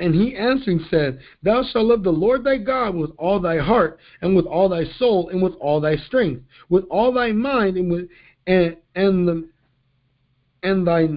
And 0.00 0.14
he 0.14 0.34
answering 0.34 0.84
said, 0.90 1.20
Thou 1.42 1.62
shalt 1.62 1.86
love 1.86 2.02
the 2.02 2.10
Lord 2.10 2.42
thy 2.42 2.56
God 2.56 2.94
with 2.94 3.10
all 3.18 3.38
thy 3.38 3.58
heart, 3.58 4.00
and 4.22 4.34
with 4.34 4.46
all 4.46 4.70
thy 4.70 4.84
soul, 4.98 5.28
and 5.28 5.42
with 5.42 5.52
all 5.60 5.78
thy 5.78 5.96
strength, 5.96 6.42
with 6.70 6.84
all 6.90 7.12
thy 7.12 7.32
mind, 7.32 7.76
and 7.76 7.92
with 7.92 8.08
and 8.46 8.76
and 8.94 9.44
and 10.62 10.86
thy 10.86 11.08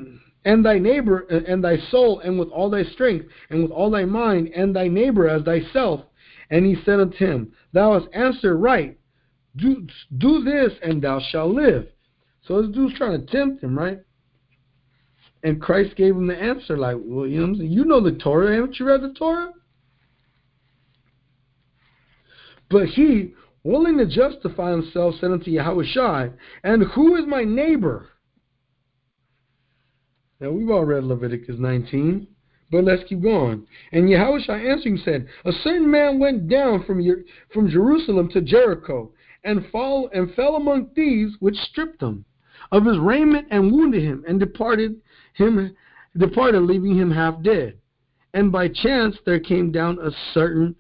and 0.46 0.66
thy 0.66 0.78
neighbor 0.80 1.20
and 1.20 1.64
thy 1.64 1.78
soul 1.90 2.20
and 2.20 2.38
with 2.38 2.50
all 2.50 2.70
thy 2.70 2.84
strength 2.84 3.26
and 3.50 3.64
with 3.64 3.72
all 3.72 3.90
thy 3.90 4.04
mind 4.04 4.50
and 4.54 4.76
thy 4.76 4.90
neighbor 4.90 5.30
as 5.30 5.44
thyself. 5.44 6.02
And 6.50 6.66
he 6.66 6.76
said 6.84 7.00
unto 7.00 7.26
him 7.26 7.54
thou 7.72 7.98
hast 7.98 8.14
answered 8.14 8.58
right. 8.58 9.00
Do 9.56 9.88
do 10.18 10.44
this 10.44 10.74
and 10.82 11.02
thou 11.02 11.22
shalt 11.22 11.54
live. 11.54 11.88
So 12.46 12.62
this 12.62 12.76
dude's 12.76 12.98
trying 12.98 13.26
to 13.26 13.32
tempt 13.32 13.64
him 13.64 13.80
right 13.80 14.00
and 15.44 15.62
christ 15.62 15.96
gave 15.96 16.16
him 16.16 16.28
the 16.28 16.36
answer 16.36 16.78
like 16.78 16.98
well 17.00 17.28
you 17.28 17.86
know 17.86 18.02
the 18.02 18.12
torah 18.12 18.56
haven't 18.56 18.80
you 18.80 18.86
read 18.86 19.02
the 19.02 19.14
torah? 19.14 19.52
But 22.70 22.88
he 22.88 23.36
willing 23.64 23.98
to 24.00 24.06
justify 24.08 24.72
himself 24.72 25.16
said 25.20 25.32
unto 25.32 25.52
Yahweh 25.52 26.30
and 26.64 26.84
who 26.96 27.16
is 27.16 27.26
my 27.28 27.44
neighbor? 27.44 28.10
Now 30.40 30.52
we've 30.52 30.70
all 30.70 30.84
read 30.84 31.04
Leviticus 31.04 31.58
19, 31.60 32.28
but 32.72 32.84
let's 32.84 33.04
keep 33.08 33.22
going. 33.22 33.68
And 33.92 34.10
Yahushua 34.10 34.72
answering 34.72 34.98
said, 35.06 35.28
A 35.46 35.52
certain 35.64 35.90
man 35.90 36.20
went 36.20 36.50
down 36.50 36.84
from 36.84 37.02
from 37.54 37.70
Jerusalem 37.70 38.30
to 38.30 38.42
Jericho, 38.42 39.12
and 39.44 39.68
fall 39.72 40.10
and 40.12 40.34
fell 40.34 40.56
among 40.56 40.90
thieves, 40.96 41.36
which 41.40 41.56
stripped 41.56 42.02
him 42.02 42.26
of 42.72 42.86
his 42.86 42.98
raiment 42.98 43.48
and 43.52 43.72
wounded 43.72 44.02
him, 44.02 44.26
and 44.28 44.40
departed 44.40 45.00
him 45.34 45.76
departed, 46.18 46.62
leaving 46.62 46.98
him 46.98 47.12
half 47.12 47.42
dead. 47.42 47.78
And 48.34 48.52
by 48.52 48.68
chance 48.68 49.16
there 49.26 49.40
came 49.40 49.72
down 49.72 50.00
a 50.00 50.12
certain 50.34 50.76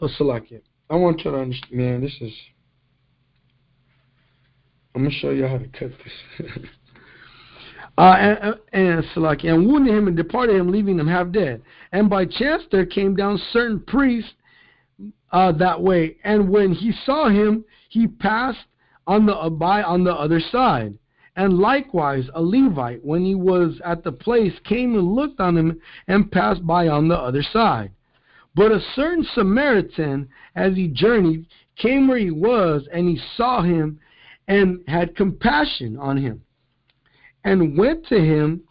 a 0.00 0.08
Salakia. 0.08 0.60
I 0.90 0.96
want 0.96 1.24
you 1.24 1.30
to 1.30 1.38
understand, 1.38 1.72
man, 1.72 2.00
this 2.00 2.14
is. 2.20 2.32
I'm 4.94 5.02
gonna 5.02 5.14
show 5.14 5.30
you 5.30 5.46
how 5.46 5.58
to 5.58 5.68
cut 5.68 5.90
this. 6.38 6.48
Uh, 7.98 8.14
and, 8.18 8.54
and, 8.74 9.06
like, 9.16 9.44
and 9.44 9.66
wounded 9.66 9.94
him 9.94 10.06
and 10.06 10.16
departed 10.16 10.54
him, 10.54 10.70
leaving 10.70 10.98
him 10.98 11.08
half 11.08 11.32
dead. 11.32 11.62
And 11.92 12.10
by 12.10 12.26
chance 12.26 12.62
there 12.70 12.84
came 12.84 13.16
down 13.16 13.40
certain 13.52 13.80
priests 13.80 14.32
uh, 15.32 15.52
that 15.52 15.80
way, 15.80 16.18
and 16.22 16.50
when 16.50 16.72
he 16.72 16.92
saw 17.04 17.30
him, 17.30 17.64
he 17.88 18.06
passed 18.06 18.66
on 19.06 19.24
the 19.24 19.34
uh, 19.34 19.48
by 19.48 19.82
on 19.82 20.04
the 20.04 20.12
other 20.12 20.40
side. 20.40 20.94
And 21.36 21.58
likewise 21.58 22.28
a 22.34 22.42
Levite, 22.42 23.04
when 23.04 23.24
he 23.24 23.34
was 23.34 23.80
at 23.84 24.02
the 24.02 24.12
place, 24.12 24.58
came 24.64 24.94
and 24.94 25.14
looked 25.14 25.38
on 25.38 25.56
him 25.56 25.80
and 26.08 26.32
passed 26.32 26.66
by 26.66 26.88
on 26.88 27.08
the 27.08 27.18
other 27.18 27.42
side. 27.42 27.90
But 28.54 28.72
a 28.72 28.80
certain 28.94 29.24
Samaritan, 29.34 30.28
as 30.54 30.74
he 30.76 30.88
journeyed, 30.88 31.46
came 31.76 32.08
where 32.08 32.16
he 32.16 32.30
was, 32.30 32.88
and 32.90 33.06
he 33.06 33.20
saw 33.36 33.60
him 33.60 34.00
and 34.48 34.82
had 34.88 35.14
compassion 35.14 35.98
on 35.98 36.16
him 36.16 36.42
and 37.44 37.78
went 37.78 38.06
to 38.06 38.18
him 38.18 38.62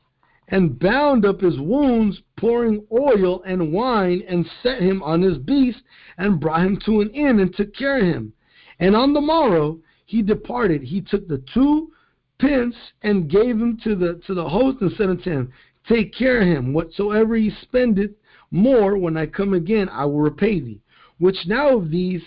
and 0.50 0.78
bound 0.78 1.26
up 1.26 1.42
his 1.42 1.60
wounds, 1.60 2.22
pouring 2.36 2.86
oil 2.92 3.42
and 3.44 3.72
wine, 3.72 4.22
and 4.28 4.46
set 4.62 4.82
him 4.82 5.02
on 5.02 5.22
his 5.22 5.38
beast, 5.38 5.82
and 6.18 6.40
brought 6.40 6.66
him 6.66 6.78
to 6.86 7.02
an 7.02 7.10
inn, 7.12 7.40
and 7.40 7.56
took 7.56 7.74
care 7.76 7.98
of 7.98 8.04
him. 8.04 8.34
And 8.80 8.96
on 8.96 9.14
the 9.14 9.22
morrow 9.22 9.80
he 10.06 10.22
departed. 10.22 10.84
He 10.84 11.02
took 11.02 11.28
the 11.28 11.44
two 11.54 11.92
pence 12.40 12.76
and 13.04 13.30
gave 13.30 13.56
him 13.56 13.78
to 13.84 13.96
the 13.96 14.22
to 14.28 14.34
the 14.34 14.48
host, 14.48 14.82
and 14.82 14.92
said 14.98 15.10
unto 15.10 15.30
him, 15.30 15.54
Take 15.88 16.14
care 16.14 16.42
of 16.42 16.48
him. 16.48 16.74
Whatsoever 16.74 17.36
he 17.36 17.52
spendeth 17.62 18.12
more, 18.52 18.98
when 18.98 19.18
I 19.18 19.26
come 19.26 19.54
again, 19.54 19.90
I 19.90 20.06
will 20.06 20.22
repay 20.22 20.60
thee. 20.60 20.82
Which 21.20 21.38
now 21.46 21.78
of 21.78 21.90
these 21.90 22.22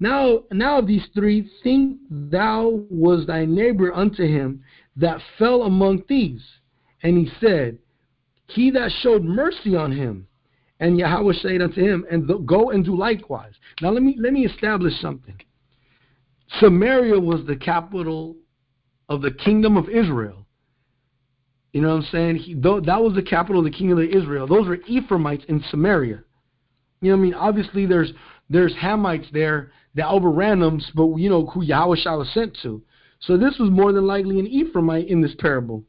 now 0.00 0.44
now 0.52 0.78
of 0.78 0.86
these 0.86 1.06
three 1.14 1.50
think 1.62 1.98
thou 2.10 2.84
was 2.90 3.26
thy 3.26 3.44
neighbor 3.44 3.92
unto 3.92 4.26
him 4.26 4.62
that 4.96 5.20
fell 5.38 5.62
among 5.62 6.02
thieves. 6.02 6.44
And 7.02 7.16
he 7.16 7.30
said, 7.40 7.78
He 8.48 8.70
that 8.72 8.92
showed 9.02 9.24
mercy 9.24 9.76
on 9.76 9.92
him. 9.92 10.26
And 10.80 10.98
Yahawashi 10.98 11.42
said 11.42 11.62
unto 11.62 11.82
him, 11.82 12.06
And 12.10 12.28
th- 12.28 12.46
go 12.46 12.70
and 12.70 12.84
do 12.84 12.96
likewise. 12.96 13.52
Now 13.80 13.90
let 13.90 14.02
me 14.02 14.16
let 14.18 14.32
me 14.32 14.44
establish 14.44 14.94
something. 15.00 15.40
Samaria 16.60 17.18
was 17.18 17.44
the 17.46 17.56
capital 17.56 18.36
of 19.08 19.22
the 19.22 19.30
kingdom 19.30 19.76
of 19.76 19.88
Israel. 19.88 20.46
You 21.72 21.82
know 21.82 21.88
what 21.88 22.04
I'm 22.04 22.10
saying? 22.10 22.36
He, 22.36 22.54
th- 22.54 22.84
that 22.84 23.02
was 23.02 23.14
the 23.14 23.22
capital 23.22 23.60
of 23.60 23.64
the 23.64 23.76
kingdom 23.76 23.98
of 23.98 24.04
Israel. 24.04 24.46
Those 24.46 24.66
were 24.66 24.78
Ephraimites 24.86 25.44
in 25.48 25.62
Samaria. 25.70 26.22
You 27.00 27.10
know 27.10 27.16
what 27.16 27.22
I 27.22 27.24
mean? 27.24 27.34
Obviously, 27.34 27.86
there's 27.86 28.12
there's 28.50 28.74
Hamites 28.74 29.30
there 29.32 29.72
that 29.94 30.08
overran 30.08 30.60
them, 30.60 30.80
but 30.94 31.16
you 31.16 31.28
know 31.28 31.46
who 31.46 31.64
Yahawashi 31.64 32.18
was 32.18 32.30
sent 32.32 32.56
to. 32.62 32.82
So 33.20 33.36
this 33.36 33.58
was 33.58 33.70
more 33.70 33.92
than 33.92 34.06
likely 34.06 34.38
an 34.38 34.46
Ephraimite 34.46 35.08
in 35.08 35.20
this 35.20 35.34
parable. 35.38 35.84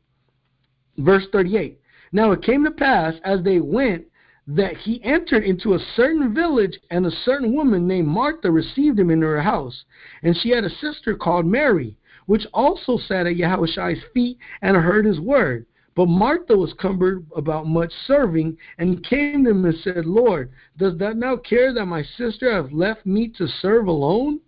Verse 0.97 1.25
38. 1.31 1.79
Now 2.11 2.31
it 2.31 2.41
came 2.41 2.63
to 2.65 2.71
pass 2.71 3.13
as 3.23 3.43
they 3.43 3.59
went 3.59 4.05
that 4.47 4.75
he 4.77 5.03
entered 5.03 5.43
into 5.43 5.75
a 5.75 5.85
certain 5.95 6.33
village, 6.33 6.79
and 6.89 7.05
a 7.05 7.11
certain 7.23 7.53
woman 7.53 7.87
named 7.87 8.07
Martha 8.07 8.49
received 8.51 8.97
him 8.99 9.11
in 9.11 9.21
her 9.21 9.41
house. 9.41 9.85
And 10.23 10.35
she 10.35 10.49
had 10.49 10.63
a 10.63 10.69
sister 10.69 11.15
called 11.15 11.45
Mary, 11.45 11.95
which 12.29 12.45
also 12.53 12.99
sat 13.07 13.25
at 13.25 13.37
Yahawashi's 13.37 14.03
feet 14.13 14.37
and 14.61 14.77
heard 14.77 15.03
his 15.03 15.19
word. 15.19 15.65
But 15.95 16.09
Martha 16.09 16.55
was 16.55 16.75
cumbered 16.79 17.25
about 17.35 17.65
much 17.65 17.91
serving, 18.05 18.55
and 18.77 19.03
came 19.03 19.45
to 19.45 19.49
him 19.49 19.65
and 19.65 19.73
said, 19.79 20.05
Lord, 20.05 20.51
does 20.77 20.95
thou 20.99 21.13
now 21.13 21.37
care 21.37 21.73
that 21.73 21.87
my 21.87 22.03
sister 22.03 22.51
hath 22.51 22.71
left 22.71 23.03
me 23.03 23.29
to 23.29 23.47
serve 23.47 23.87
alone? 23.87 24.41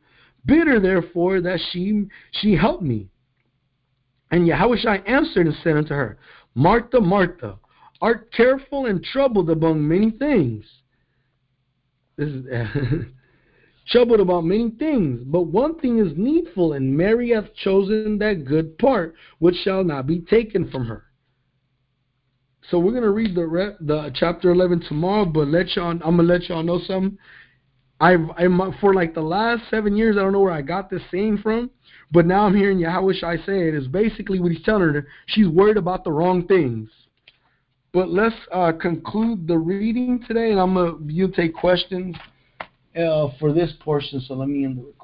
Bid 0.45 0.67
her 0.67 0.79
therefore 0.79 1.41
that 1.41 1.59
she 1.71 2.05
she 2.29 2.55
help 2.55 2.83
me. 2.83 3.09
And 4.29 4.47
Yahawashi 4.47 5.01
answered 5.09 5.47
and 5.47 5.55
said 5.63 5.75
unto 5.75 5.95
her, 5.95 6.19
Martha, 6.53 7.01
Martha, 7.01 7.57
art 7.99 8.31
careful 8.31 8.85
and 8.85 9.03
troubled 9.03 9.49
among 9.49 9.87
many 9.87 10.11
things. 10.11 10.65
This 12.15 12.29
is 12.29 12.45
troubled 13.91 14.21
about 14.21 14.45
many 14.45 14.71
things, 14.71 15.21
but 15.25 15.43
one 15.43 15.77
thing 15.79 15.99
is 15.99 16.13
needful, 16.15 16.73
and 16.73 16.97
Mary 16.97 17.31
hath 17.31 17.53
chosen 17.55 18.17
that 18.19 18.45
good 18.45 18.77
part, 18.77 19.15
which 19.39 19.55
shall 19.63 19.83
not 19.83 20.07
be 20.07 20.19
taken 20.21 20.69
from 20.71 20.85
her. 20.85 21.03
So 22.69 22.79
we're 22.79 22.93
gonna 22.93 23.11
read 23.11 23.35
the 23.35 23.45
re- 23.45 23.75
the 23.81 24.11
chapter 24.15 24.51
eleven 24.51 24.81
tomorrow, 24.87 25.25
but 25.25 25.47
let 25.47 25.75
y'all 25.75 25.89
I'm 25.89 25.99
gonna 25.99 26.23
let 26.23 26.47
y'all 26.47 26.63
know 26.63 26.79
something. 26.85 27.17
I've 27.99 28.29
I'm, 28.37 28.73
for 28.79 28.93
like 28.93 29.13
the 29.13 29.21
last 29.21 29.63
seven 29.69 29.95
years, 29.97 30.15
I 30.17 30.21
don't 30.21 30.31
know 30.31 30.39
where 30.39 30.53
I 30.53 30.61
got 30.61 30.89
this 30.89 31.01
saying 31.11 31.39
from, 31.39 31.69
but 32.11 32.25
now 32.25 32.45
I'm 32.45 32.55
hearing 32.55 32.77
Yahawashi 32.77 33.23
I 33.23 33.37
say 33.45 33.67
it 33.67 33.75
is 33.75 33.87
basically 33.87 34.39
what 34.39 34.51
he's 34.51 34.63
telling 34.63 34.93
her. 34.93 35.07
She's 35.27 35.47
worried 35.47 35.77
about 35.77 36.03
the 36.03 36.11
wrong 36.11 36.47
things. 36.47 36.89
But 37.93 38.09
let's 38.09 38.35
uh, 38.53 38.71
conclude 38.71 39.47
the 39.47 39.57
reading 39.57 40.23
today, 40.25 40.51
and 40.51 40.59
I'm 40.59 40.75
gonna 40.75 40.97
you 41.07 41.27
take 41.27 41.53
questions 41.53 42.15
uh, 42.95 43.29
for 43.39 43.53
this 43.53 43.73
portion. 43.79 44.21
So 44.21 44.33
let 44.33 44.49
me 44.49 44.65
end 44.65 44.77
the 44.77 44.83
recording. 44.83 45.01